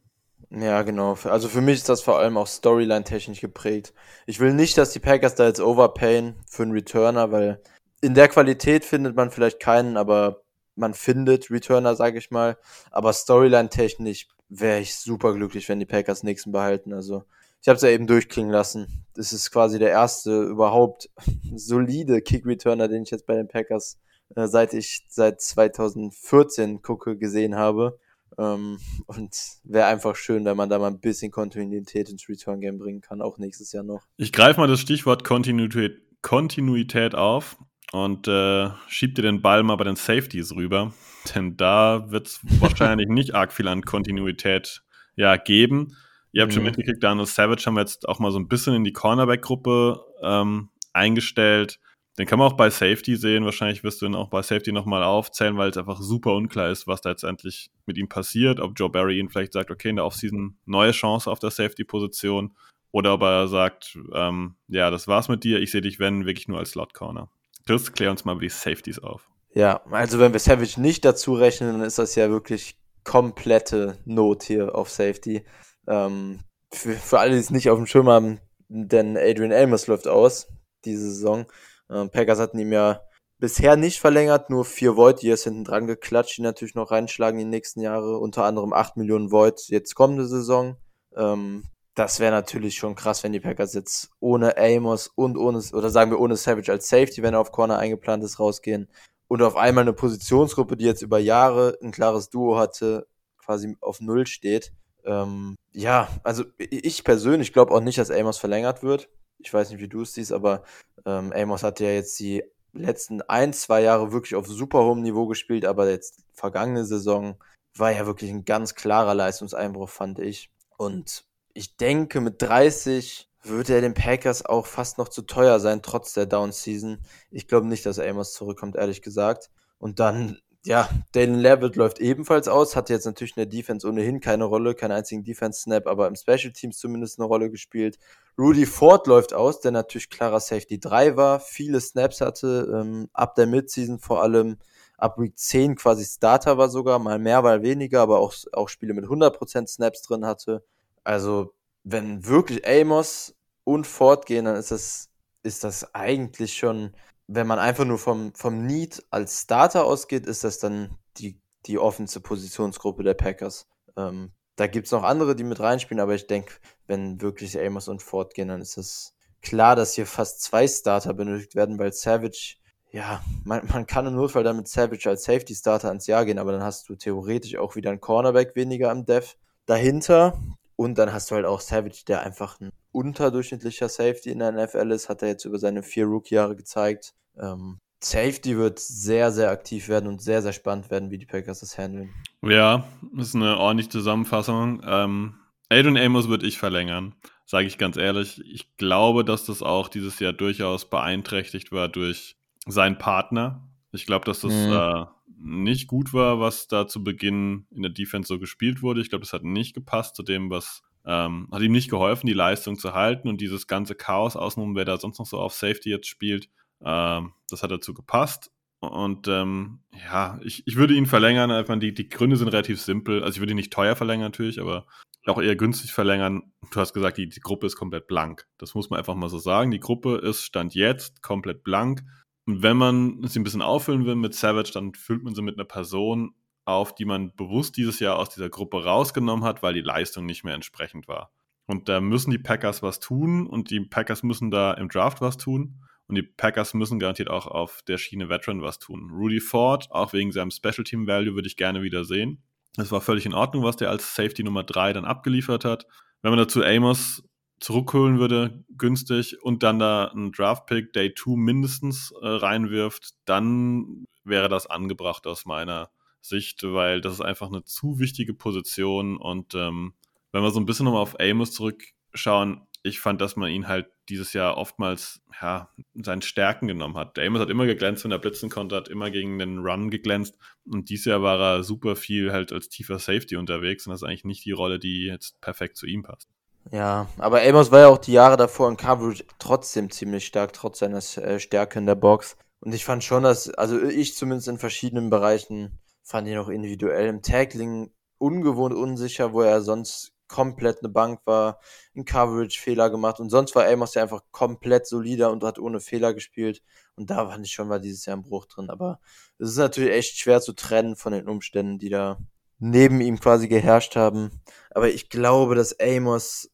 [0.50, 1.18] Ja, genau.
[1.24, 3.94] Also für mich ist das vor allem auch Storyline-technisch geprägt.
[4.26, 7.62] Ich will nicht, dass die Packers da jetzt overpayen für einen Returner, weil
[8.02, 10.44] in der Qualität findet man vielleicht keinen, aber
[10.76, 12.58] man findet Returner, sage ich mal.
[12.92, 16.94] Aber Storyline-technisch wäre ich super glücklich, wenn die Packers Nixon behalten.
[16.94, 17.24] Also
[17.62, 19.06] ich habe es ja eben durchklingen lassen.
[19.14, 21.10] Das ist quasi der erste überhaupt
[21.56, 24.00] solide Kick-Returner, den ich jetzt bei den Packers,
[24.36, 28.00] äh, seit ich seit 2014 gucke, gesehen habe.
[28.38, 28.78] Ähm,
[29.08, 33.22] und wäre einfach schön, wenn man da mal ein bisschen Kontinuität ins Return-Game bringen kann,
[33.22, 34.04] auch nächstes Jahr noch.
[34.18, 37.58] Ich greife mal das Stichwort Kontinuität, Kontinuität auf
[37.94, 40.94] und äh, schieb dir den Ball mal bei den Safeties rüber.
[41.34, 44.84] Denn da wird es wahrscheinlich nicht arg viel an Kontinuität
[45.16, 45.96] ja, geben.
[46.32, 46.56] Ihr habt mhm.
[46.56, 50.04] schon mitgekriegt, Daniel Savage haben wir jetzt auch mal so ein bisschen in die Cornerback-Gruppe
[50.22, 51.80] ähm, eingestellt.
[52.18, 53.46] Den kann man auch bei Safety sehen.
[53.46, 56.88] Wahrscheinlich wirst du ihn auch bei Safety nochmal aufzählen, weil es einfach super unklar ist,
[56.88, 58.60] was da jetzt endlich mit ihm passiert.
[58.60, 62.56] Ob Joe Barry ihn vielleicht sagt, okay, in der Offseason neue Chance auf der Safety-Position.
[62.92, 65.62] Oder ob er sagt, ähm, ja, das war's mit dir.
[65.62, 67.30] Ich sehe dich, wenn, wirklich nur als Slot-Corner.
[67.68, 69.30] Chris, klär uns mal die Safeties auf.
[69.54, 74.44] Ja, also wenn wir Savage nicht dazu rechnen, dann ist das ja wirklich komplette Not
[74.44, 75.44] hier auf Safety.
[75.88, 76.40] Ähm,
[76.72, 80.48] für, für alle, die es nicht auf dem Schirm haben, denn Adrian Elmers läuft aus
[80.86, 81.46] diese Saison.
[81.90, 83.02] Ähm, Packers hatten ihm ja
[83.40, 87.46] bisher nicht verlängert, nur vier Void Years hinten dran geklatscht, die natürlich noch reinschlagen die
[87.46, 90.78] nächsten Jahre, unter anderem acht Millionen Void jetzt kommende Saison.
[91.16, 91.64] Ähm,
[91.96, 96.12] das wäre natürlich schon krass, wenn die Packers jetzt ohne Amos und ohne, oder sagen
[96.12, 98.88] wir ohne Savage als Safety, wenn er auf Corner eingeplant ist, rausgehen.
[99.28, 103.08] Und auf einmal eine Positionsgruppe, die jetzt über Jahre ein klares Duo hatte,
[103.44, 104.74] quasi auf Null steht.
[105.08, 109.10] Ähm, ja, also ich persönlich glaube auch nicht, dass Amos verlängert wird.
[109.40, 110.64] Ich weiß nicht, wie du es siehst, aber
[111.06, 112.44] ähm, Amos hat ja jetzt die
[112.74, 117.38] letzten ein, zwei Jahre wirklich auf super hohem Niveau gespielt, aber jetzt vergangene Saison
[117.76, 120.52] war ja wirklich ein ganz klarer Leistungseinbruch, fand ich.
[120.78, 125.82] Und ich denke, mit 30 würde er den Packers auch fast noch zu teuer sein,
[125.82, 127.00] trotz der Down-Season.
[127.32, 129.50] Ich glaube nicht, dass Amos zurückkommt, ehrlich gesagt.
[129.80, 134.20] Und dann, ja, Dalen Levitt läuft ebenfalls aus, hat jetzt natürlich in der Defense ohnehin
[134.20, 137.98] keine Rolle, keinen einzigen Defense-Snap, aber im Special Teams zumindest eine Rolle gespielt.
[138.38, 143.36] Rudy Ford läuft aus, der natürlich klarer Safety 3 war, viele Snaps hatte, ähm, ab
[143.36, 144.58] der Midseason vor allem,
[144.98, 148.94] ab Week 10 quasi Starter war sogar, mal mehr, mal weniger, aber auch, auch Spiele
[148.94, 150.66] mit 100% Snaps drin hatte.
[151.06, 151.54] Also,
[151.86, 155.10] wenn wirklich Amos und fortgehen, dann ist das,
[155.44, 156.92] ist das eigentlich schon,
[157.28, 161.78] wenn man einfach nur vom, vom Need als Starter ausgeht, ist das dann die, die
[161.78, 163.68] offensive Positionsgruppe der Packers.
[163.98, 166.54] Ähm, da gibt es noch andere, die mit reinspielen, aber ich denke,
[166.88, 171.56] wenn wirklich Amos und fortgehen, dann ist es klar, dass hier fast zwei Starter benötigt
[171.56, 172.56] werden, weil Savage,
[172.92, 176.40] ja, man, man kann im Notfall dann mit Savage als Safety Starter ans Jahr gehen,
[176.40, 180.42] aber dann hast du theoretisch auch wieder einen Cornerback weniger am Dev dahinter.
[180.76, 184.92] Und dann hast du halt auch Savage, der einfach ein unterdurchschnittlicher Safety in der NFL
[184.92, 187.14] ist, hat er jetzt über seine vier Rookie-Jahre gezeigt.
[187.40, 191.60] Ähm, Safety wird sehr, sehr aktiv werden und sehr, sehr spannend werden, wie die Packers
[191.60, 192.10] das handeln.
[192.42, 194.82] Ja, das ist eine ordentliche Zusammenfassung.
[194.84, 195.36] Ähm,
[195.70, 197.14] Aiden Amos würde ich verlängern,
[197.46, 198.42] sage ich ganz ehrlich.
[198.52, 202.36] Ich glaube, dass das auch dieses Jahr durchaus beeinträchtigt war durch
[202.66, 203.68] seinen Partner.
[203.92, 204.74] Ich glaube, dass das mhm.
[204.74, 205.06] äh,
[205.40, 209.02] nicht gut war, was da zu Beginn in der Defense so gespielt wurde.
[209.02, 212.34] Ich glaube, das hat nicht gepasst zu dem, was ähm, hat ihm nicht geholfen, die
[212.34, 215.90] Leistung zu halten und dieses ganze Chaos außenrum, wer da sonst noch so auf Safety
[215.90, 216.50] jetzt spielt,
[216.84, 218.52] ähm, das hat dazu gepasst.
[218.80, 221.50] Und ähm, ja, ich, ich würde ihn verlängern.
[221.50, 223.24] Einfach die, die Gründe sind relativ simpel.
[223.24, 224.86] Also ich würde ihn nicht teuer verlängern natürlich, aber
[225.26, 226.54] auch eher günstig verlängern.
[226.72, 228.46] Du hast gesagt, die, die Gruppe ist komplett blank.
[228.58, 229.72] Das muss man einfach mal so sagen.
[229.72, 232.04] Die Gruppe ist Stand jetzt komplett blank.
[232.46, 235.58] Und wenn man sie ein bisschen auffüllen will mit Savage, dann füllt man sie mit
[235.58, 236.34] einer Person
[236.68, 240.44] auf, die man bewusst dieses Jahr aus dieser Gruppe rausgenommen hat, weil die Leistung nicht
[240.44, 241.32] mehr entsprechend war.
[241.66, 245.38] Und da müssen die Packers was tun und die Packers müssen da im Draft was
[245.38, 245.82] tun.
[246.08, 249.10] Und die Packers müssen garantiert auch auf der Schiene Veteran was tun.
[249.12, 252.42] Rudy Ford, auch wegen seinem Special Team Value, würde ich gerne wieder sehen.
[252.78, 255.86] Es war völlig in Ordnung, was der als Safety Nummer 3 dann abgeliefert hat.
[256.22, 257.24] Wenn man dazu Amos
[257.60, 264.48] zurückholen würde, günstig, und dann da einen Draft-Pick Day 2 mindestens äh, reinwirft, dann wäre
[264.48, 265.90] das angebracht aus meiner
[266.28, 269.18] Sicht, weil das ist einfach eine zu wichtige Position.
[269.18, 269.94] Und ähm,
[270.32, 273.88] wenn wir so ein bisschen nochmal auf Amos zurückschauen, ich fand, dass man ihn halt
[274.10, 277.20] dieses Jahr oftmals ja, seinen Stärken genommen hat.
[277.20, 280.38] Amos hat immer geglänzt, wenn er blitzen konnte, hat immer gegen den Run geglänzt.
[280.66, 283.86] Und dieses Jahr war er super viel halt als tiefer Safety unterwegs.
[283.86, 286.30] Und das ist eigentlich nicht die Rolle, die jetzt perfekt zu ihm passt.
[286.72, 290.80] Ja, aber Amos war ja auch die Jahre davor in Coverage trotzdem ziemlich stark, trotz
[290.80, 292.38] seiner äh, Stärke in der Box.
[292.60, 297.08] Und ich fand schon, dass, also ich zumindest in verschiedenen Bereichen fand ihn auch individuell
[297.08, 301.60] im Tackling ungewohnt unsicher, wo er sonst komplett eine Bank war,
[301.94, 305.80] in Coverage Fehler gemacht und sonst war Amos ja einfach komplett solider und hat ohne
[305.80, 306.62] Fehler gespielt.
[306.96, 309.00] Und da fand ich schon mal dieses Jahr ein Bruch drin, aber
[309.38, 312.18] es ist natürlich echt schwer zu trennen von den Umständen, die da
[312.60, 314.42] neben ihm quasi geherrscht haben,
[314.72, 316.50] aber ich glaube, dass Amos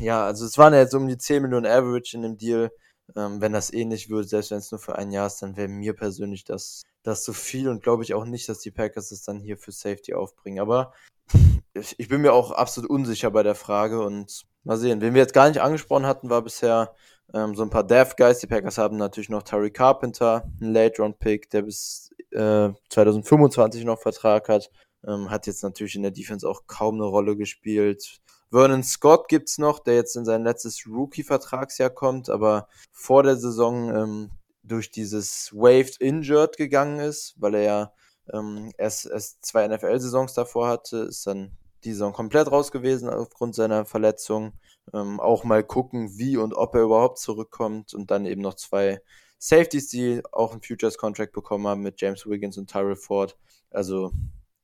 [0.00, 2.70] ja, also es waren ja jetzt um die 10 Millionen Average in dem Deal,
[3.16, 5.68] ähm, wenn das ähnlich wird, selbst wenn es nur für ein Jahr ist, dann wäre
[5.68, 9.24] mir persönlich das, das zu viel und glaube ich auch nicht, dass die Packers es
[9.24, 10.60] dann hier für Safety aufbringen.
[10.60, 10.92] Aber
[11.74, 15.00] ich bin mir auch absolut unsicher bei der Frage und mal sehen.
[15.00, 16.94] Wen wir jetzt gar nicht angesprochen hatten, war bisher
[17.34, 18.38] ähm, so ein paar Dev Guys.
[18.38, 24.48] Die Packers haben natürlich noch Terry Carpenter, ein Late-Round-Pick, der bis äh, 2025 noch Vertrag
[24.48, 24.70] hat.
[25.06, 28.20] Ähm, hat jetzt natürlich in der Defense auch kaum eine Rolle gespielt.
[28.50, 33.88] Vernon Scott gibt's noch, der jetzt in sein letztes Rookie-Vertragsjahr kommt, aber vor der Saison
[33.94, 34.30] ähm,
[34.62, 37.92] durch dieses Waved Injured gegangen ist, weil er ja
[38.32, 43.54] ähm, erst, erst zwei NFL-Saisons davor hatte, ist dann die Saison komplett raus gewesen aufgrund
[43.54, 44.52] seiner Verletzung.
[44.92, 49.00] Ähm, auch mal gucken, wie und ob er überhaupt zurückkommt und dann eben noch zwei
[49.38, 53.36] Safeties, die auch einen Futures Contract bekommen haben mit James Wiggins und Tyrell Ford.
[53.70, 54.12] Also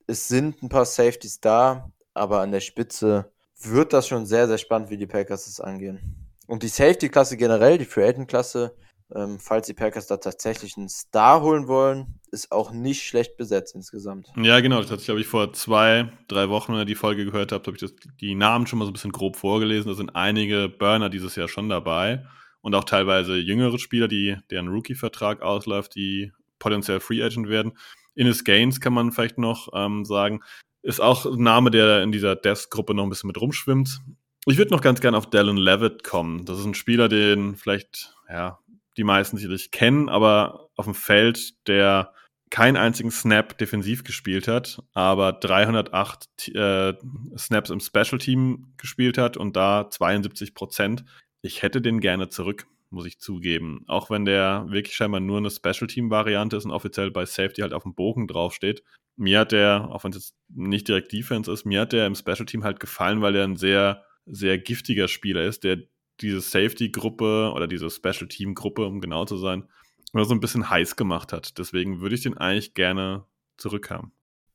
[0.07, 4.59] es sind ein paar Safeties da, aber an der Spitze wird das schon sehr, sehr
[4.59, 6.29] spannend, wie die Packers es angehen.
[6.47, 8.77] Und die Safety-Klasse generell, die Free Agent-Klasse,
[9.15, 13.75] ähm, falls die Packers da tatsächlich einen Star holen wollen, ist auch nicht schlecht besetzt
[13.75, 14.29] insgesamt.
[14.37, 14.81] Ja, genau.
[14.81, 17.67] Das hatte ich, glaube ich, vor zwei, drei Wochen, wenn ihr die Folge gehört habt,
[17.67, 19.89] habe ich das, die Namen schon mal so ein bisschen grob vorgelesen.
[19.89, 22.27] Da sind einige Burner dieses Jahr schon dabei
[22.61, 27.73] und auch teilweise jüngere Spieler, die deren Rookie-Vertrag ausläuft, die potenziell Free Agent werden.
[28.15, 30.41] Ines Gaines kann man vielleicht noch ähm, sagen,
[30.83, 34.01] ist auch ein Name, der in dieser Death-Gruppe noch ein bisschen mit rumschwimmt.
[34.47, 36.45] Ich würde noch ganz gerne auf Dallin Levitt kommen.
[36.45, 38.59] Das ist ein Spieler, den vielleicht, ja,
[38.99, 42.13] die meisten sicherlich kennen, aber auf dem Feld, der
[42.51, 46.95] keinen einzigen Snap defensiv gespielt hat, aber 308 äh,
[47.37, 51.05] Snaps im Special Team gespielt hat und da 72 Prozent.
[51.43, 53.85] Ich hätte den gerne zurück, muss ich zugeben.
[53.87, 57.61] Auch wenn der wirklich scheinbar nur eine Special Team Variante ist und offiziell bei Safety
[57.61, 58.83] halt auf dem Bogen draufsteht.
[59.17, 62.15] Mir hat der, auch wenn es jetzt nicht direkt Defense ist, mir hat der im
[62.15, 65.79] Special Team halt gefallen, weil er ein sehr, sehr giftiger Spieler ist, der
[66.21, 69.69] diese Safety-Gruppe oder diese Special Team-Gruppe, um genau zu sein,
[70.13, 71.59] oder so ein bisschen heiß gemacht hat.
[71.59, 73.25] Deswegen würde ich den eigentlich gerne
[73.57, 74.13] zurückhaben.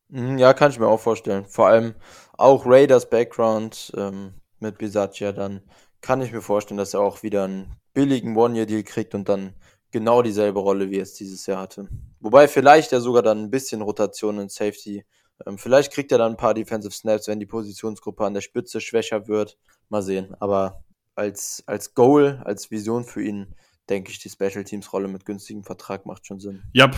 [0.09, 1.45] Mhm, ja, kann ich mir auch vorstellen.
[1.45, 1.95] Vor allem
[2.33, 5.61] auch Raiders Background ähm, mit Bisaccia, dann
[6.01, 9.53] kann ich mir vorstellen, dass er auch wieder einen billigen One-Year-Deal kriegt und dann
[9.91, 11.87] genau dieselbe Rolle, wie er es dieses Jahr hatte.
[12.19, 15.05] Wobei vielleicht er sogar dann ein bisschen Rotation in Safety.
[15.45, 18.81] Ähm, vielleicht kriegt er dann ein paar Defensive Snaps, wenn die Positionsgruppe an der Spitze
[18.81, 19.57] schwächer wird.
[19.89, 20.35] Mal sehen.
[20.39, 20.83] Aber
[21.15, 23.55] als, als Goal, als Vision für ihn
[23.89, 26.63] denke ich, die Special Teams Rolle mit günstigem Vertrag macht schon Sinn.
[26.73, 26.89] Ja,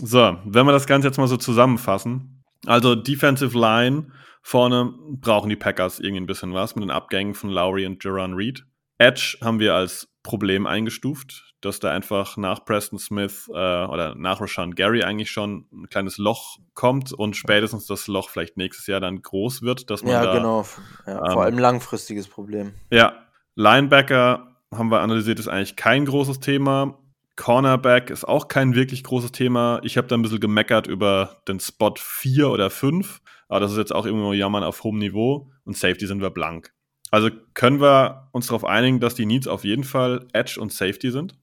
[0.00, 2.42] so, wenn wir das Ganze jetzt mal so zusammenfassen.
[2.66, 7.50] Also Defensive Line vorne brauchen die Packers irgendwie ein bisschen was mit den Abgängen von
[7.50, 8.64] Lowry und Jerron Reed.
[8.98, 14.40] Edge haben wir als Problem eingestuft, dass da einfach nach Preston Smith äh, oder nach
[14.40, 19.00] Rashawn Gary eigentlich schon ein kleines Loch kommt und spätestens das Loch vielleicht nächstes Jahr
[19.00, 20.66] dann groß wird, dass man ja, da, genau.
[21.06, 22.74] Ja, vor ähm, allem langfristiges Problem.
[22.90, 23.14] Ja,
[23.54, 26.98] Linebacker haben wir analysiert, ist eigentlich kein großes Thema.
[27.36, 29.80] Cornerback ist auch kein wirklich großes Thema.
[29.82, 33.78] Ich habe da ein bisschen gemeckert über den Spot 4 oder 5, aber das ist
[33.78, 36.72] jetzt auch immer Jammern auf hohem Niveau und Safety sind wir blank.
[37.10, 41.10] Also können wir uns darauf einigen, dass die Needs auf jeden Fall Edge und Safety
[41.10, 41.34] sind?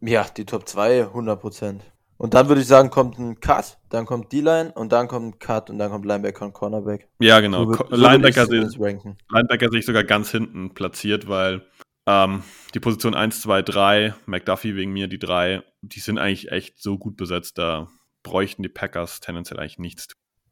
[0.00, 1.80] Ja, die Top 2 100%.
[2.18, 5.38] Und dann würde ich sagen, kommt ein Cut, dann kommt D-Line und dann kommt ein
[5.38, 7.08] Cut und dann kommt Linebacker und Cornerback.
[7.20, 7.64] Ja, genau.
[7.64, 8.68] So würd- so Linebacker, sehe.
[9.30, 11.64] Linebacker sehe ich sogar ganz hinten platziert, weil
[12.06, 12.42] ähm,
[12.74, 16.98] die Position 1, 2, 3, McDuffie wegen mir, die drei, die sind eigentlich echt so
[16.98, 17.86] gut besetzt, da
[18.24, 20.08] bräuchten die Packers tendenziell eigentlich nichts.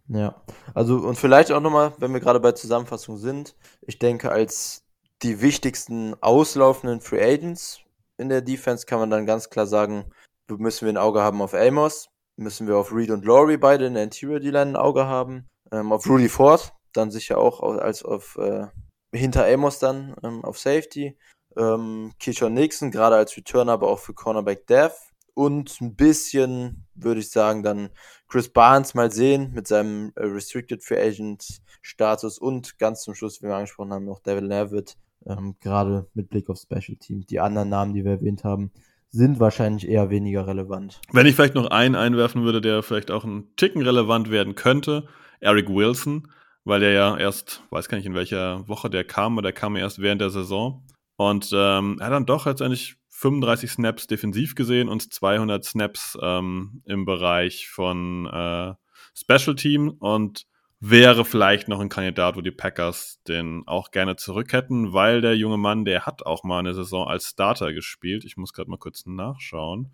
[0.09, 0.41] Ja,
[0.73, 4.85] also und vielleicht auch nochmal, wenn wir gerade bei Zusammenfassung sind, ich denke, als
[5.23, 7.81] die wichtigsten auslaufenden Free Agents
[8.19, 10.05] in der Defense kann man dann ganz klar sagen,
[10.49, 13.95] müssen wir ein Auge haben auf Amos, müssen wir auf Reed und Laurie beide in
[13.95, 18.03] der Interior D-Line ein Auge haben, ähm, auf Rudy Ford, dann sicher auch au- als
[18.05, 18.67] auf äh,
[19.13, 21.17] hinter Amos dann ähm, auf Safety,
[21.57, 24.95] ähm, Keyshawn Nixon, gerade als Returner, aber auch für Cornerback Dev
[25.35, 27.91] und ein bisschen, würde ich sagen, dann
[28.29, 33.41] Chris Barnes mal sehen mit seinem äh, Restricted Free Agent Status und ganz zum Schluss,
[33.41, 37.27] wie wir angesprochen haben, noch Devin Levitt, ähm, gerade mit Blick auf Special Team.
[37.27, 38.73] Die anderen Namen, die wir erwähnt haben,
[39.11, 41.01] sind wahrscheinlich eher weniger relevant.
[41.13, 45.09] Wenn ich vielleicht noch einen einwerfen würde, der vielleicht auch einen Ticken relevant werden könnte,
[45.41, 46.29] Eric Wilson,
[46.65, 49.77] weil der ja erst, weiß gar nicht in welcher Woche der kam, aber der kam
[49.77, 50.85] erst während der Saison.
[51.17, 56.83] Und ähm, er hat dann doch letztendlich 35 Snaps defensiv gesehen und 200 Snaps ähm,
[56.85, 58.75] im Bereich von äh,
[59.15, 60.47] Special Team und
[60.81, 65.37] wäre vielleicht noch ein Kandidat, wo die Packers den auch gerne zurück hätten, weil der
[65.37, 68.25] junge Mann, der hat auch mal eine Saison als Starter gespielt.
[68.25, 69.91] Ich muss gerade mal kurz nachschauen.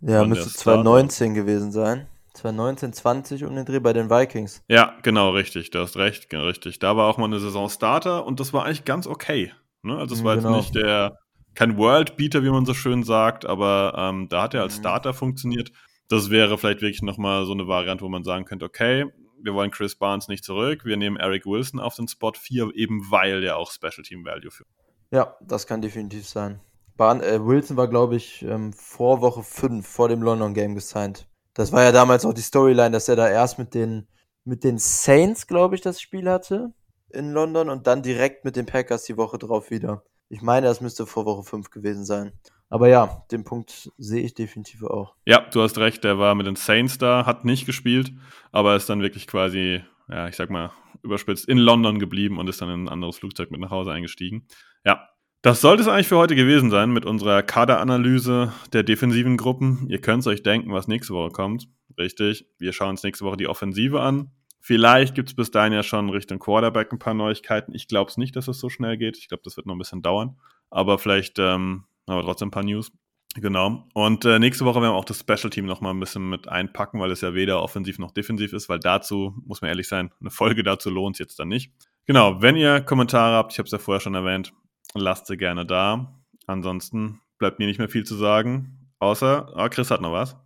[0.00, 0.58] Ja, müsste der Starter.
[0.58, 2.06] 2019 gewesen sein.
[2.34, 4.62] 2019, 20 um den Dreh bei den Vikings.
[4.68, 5.70] Ja, genau, richtig.
[5.70, 6.80] Du hast recht, genau, richtig.
[6.80, 9.52] Da war auch mal eine Saison Starter und das war eigentlich ganz okay.
[9.82, 9.96] Ne?
[9.96, 10.56] Also es Mhm, war genau.
[10.56, 11.16] jetzt nicht der,
[11.54, 14.80] kein World-Beater, wie man so schön sagt, aber ähm, da hat er als Mhm.
[14.80, 15.70] Starter funktioniert.
[16.08, 19.04] Das wäre vielleicht wirklich nochmal so eine Variante, wo man sagen könnte, okay,
[19.44, 23.10] wir wollen Chris Barnes nicht zurück, wir nehmen Eric Wilson auf den Spot 4, eben
[23.10, 24.68] weil der auch Special Team Value führt.
[25.10, 26.60] Ja, das kann definitiv sein.
[26.96, 31.28] Barn, äh, Wilson war, glaube ich, ähm, vor Woche 5, vor dem London Game gesigned.
[31.52, 34.08] Das war ja damals auch die Storyline, dass er da erst mit den,
[34.44, 36.72] mit den Saints, glaube ich, das Spiel hatte
[37.10, 40.02] in London und dann direkt mit den Packers die Woche drauf wieder.
[40.28, 42.32] Ich meine, das müsste vor Woche 5 gewesen sein.
[42.74, 45.14] Aber ja, den Punkt sehe ich definitiv auch.
[45.26, 48.12] Ja, du hast recht, der war mit den Saints da, hat nicht gespielt,
[48.50, 50.72] aber ist dann wirklich quasi, ja, ich sag mal,
[51.04, 54.48] überspitzt in London geblieben und ist dann in ein anderes Flugzeug mit nach Hause eingestiegen.
[54.84, 55.08] Ja,
[55.40, 59.86] das sollte es eigentlich für heute gewesen sein mit unserer Kaderanalyse der defensiven Gruppen.
[59.88, 61.68] Ihr könnt euch denken, was nächste Woche kommt.
[61.96, 64.32] Richtig, wir schauen uns nächste Woche die Offensive an.
[64.58, 67.72] Vielleicht gibt es bis dahin ja schon Richtung Quarterback ein paar Neuigkeiten.
[67.72, 69.16] Ich glaube es nicht, dass es so schnell geht.
[69.16, 70.40] Ich glaube, das wird noch ein bisschen dauern.
[70.70, 72.90] Aber vielleicht ähm, haben wir trotzdem ein paar News.
[73.36, 73.84] Genau.
[73.94, 76.48] Und äh, nächste Woche werden wir auch das Special Team noch mal ein bisschen mit
[76.48, 80.12] einpacken, weil es ja weder offensiv noch defensiv ist, weil dazu, muss man ehrlich sein,
[80.20, 81.72] eine Folge dazu lohnt es jetzt dann nicht.
[82.06, 84.52] Genau, wenn ihr Kommentare habt, ich habe es ja vorher schon erwähnt,
[84.94, 86.14] lasst sie gerne da.
[86.46, 90.36] Ansonsten bleibt mir nicht mehr viel zu sagen, außer, ah, Chris hat noch was.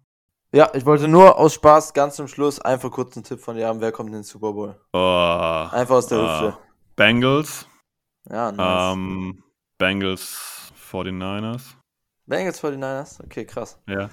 [0.52, 3.66] Ja, ich wollte nur aus Spaß ganz zum Schluss einfach kurz einen Tipp von dir
[3.66, 4.80] haben, wer kommt in den Super Bowl.
[4.94, 6.40] Oh, Einfach aus der Ah.
[6.40, 6.58] Hüfte.
[6.96, 7.66] Bengals.
[8.30, 8.94] Ja, nice.
[8.94, 9.42] Ähm,
[9.76, 10.57] Bengals
[10.90, 11.62] 49ers.
[12.26, 13.22] Bengals 49ers?
[13.24, 13.78] Okay, krass.
[13.88, 14.00] Ja.
[14.02, 14.08] ja.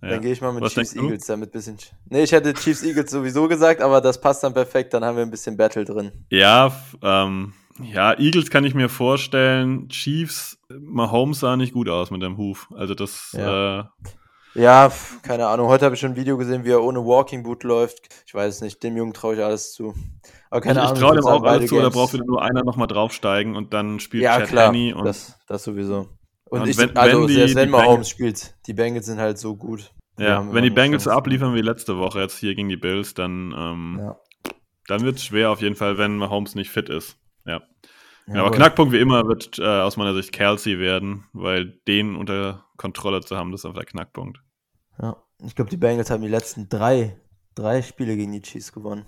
[0.00, 0.94] Dann gehe ich mal mit Was Chiefs?
[0.94, 1.76] Eagles damit bisschen.
[2.08, 5.24] Nee, ich hätte Chiefs Eagles sowieso gesagt, aber das passt dann perfekt, dann haben wir
[5.24, 6.12] ein bisschen Battle drin.
[6.30, 7.52] Ja, ähm,
[7.82, 9.88] ja, Eagles kann ich mir vorstellen.
[9.88, 12.68] Chiefs, Mahomes sah nicht gut aus mit dem Huf.
[12.74, 13.80] Also das, Ja.
[13.80, 13.84] äh,
[14.54, 14.90] Ja,
[15.22, 15.68] keine Ahnung.
[15.68, 18.08] Heute habe ich schon ein Video gesehen, wie er ohne Walking Boot läuft.
[18.26, 19.94] Ich weiß es nicht, dem Jungen traue ich alles zu.
[20.50, 20.94] Aber keine ich, Ahnung.
[20.94, 23.72] ich traue dem sagen, auch alles zu, da braucht wieder nur einer nochmal draufsteigen und
[23.74, 26.08] dann spielt Ja, Chad klar, Henne und das, das sowieso.
[26.44, 29.06] Und, Und ich, wenn- also wenn die- selbst wenn die Mahomes Bengals- spielt, die Bengals
[29.06, 29.92] sind halt so gut.
[30.18, 31.18] Ja, wenn die Bengals so Chancen.
[31.18, 34.16] abliefern wie letzte Woche jetzt hier gegen die Bills, dann, ähm, Ja.
[34.88, 37.18] dann wird es schwer auf jeden Fall, wenn Mahomes nicht fit ist.
[37.44, 37.60] Ja.
[38.26, 38.50] Ja, aber.
[38.50, 43.36] Knackpunkt wie immer wird äh, aus meiner Sicht Kelsey werden, weil den unter Kontrolle zu
[43.36, 44.38] haben, das ist einfach der Knackpunkt.
[45.00, 45.16] Ja.
[45.44, 47.20] Ich glaube, die Bengals haben die letzten drei,
[47.54, 49.04] drei Spiele gegen die Chiefs gewonnen.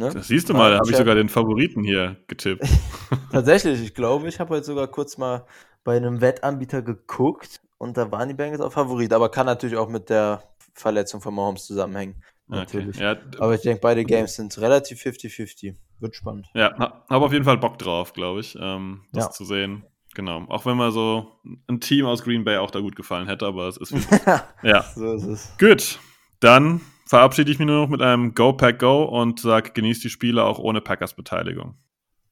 [0.00, 0.10] Ne?
[0.12, 2.66] Das siehst du mal, da habe ich sogar den Favoriten hier getippt.
[3.32, 5.44] Tatsächlich, ich glaube, ich habe heute sogar kurz mal
[5.84, 9.88] bei einem Wettanbieter geguckt und da waren die Bengals auch Favorit, aber kann natürlich auch
[9.88, 10.42] mit der
[10.74, 12.22] Verletzung von Mahomes zusammenhängen.
[12.48, 12.96] Natürlich.
[12.96, 13.04] Okay.
[13.04, 15.76] Ja, Aber ich denke, beide Games sind relativ 50-50.
[16.00, 16.48] Wird spannend.
[16.54, 19.30] ja habe auf jeden Fall Bock drauf, glaube ich, ähm, das Ja.
[19.30, 19.84] zu sehen.
[20.14, 20.44] Genau.
[20.48, 21.38] Auch wenn mir so
[21.68, 23.92] ein Team aus Green Bay auch da gut gefallen hätte, aber es ist.
[24.62, 24.82] ja.
[24.94, 25.52] so ist es.
[25.58, 26.00] Gut.
[26.40, 26.80] Dann
[27.10, 30.44] verabschiede ich mich nur noch mit einem Go Pack Go und sage, genießt die Spiele
[30.44, 31.74] auch ohne Packers Beteiligung.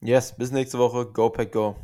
[0.00, 1.06] Yes, bis nächste Woche.
[1.06, 1.74] Go Pack Go.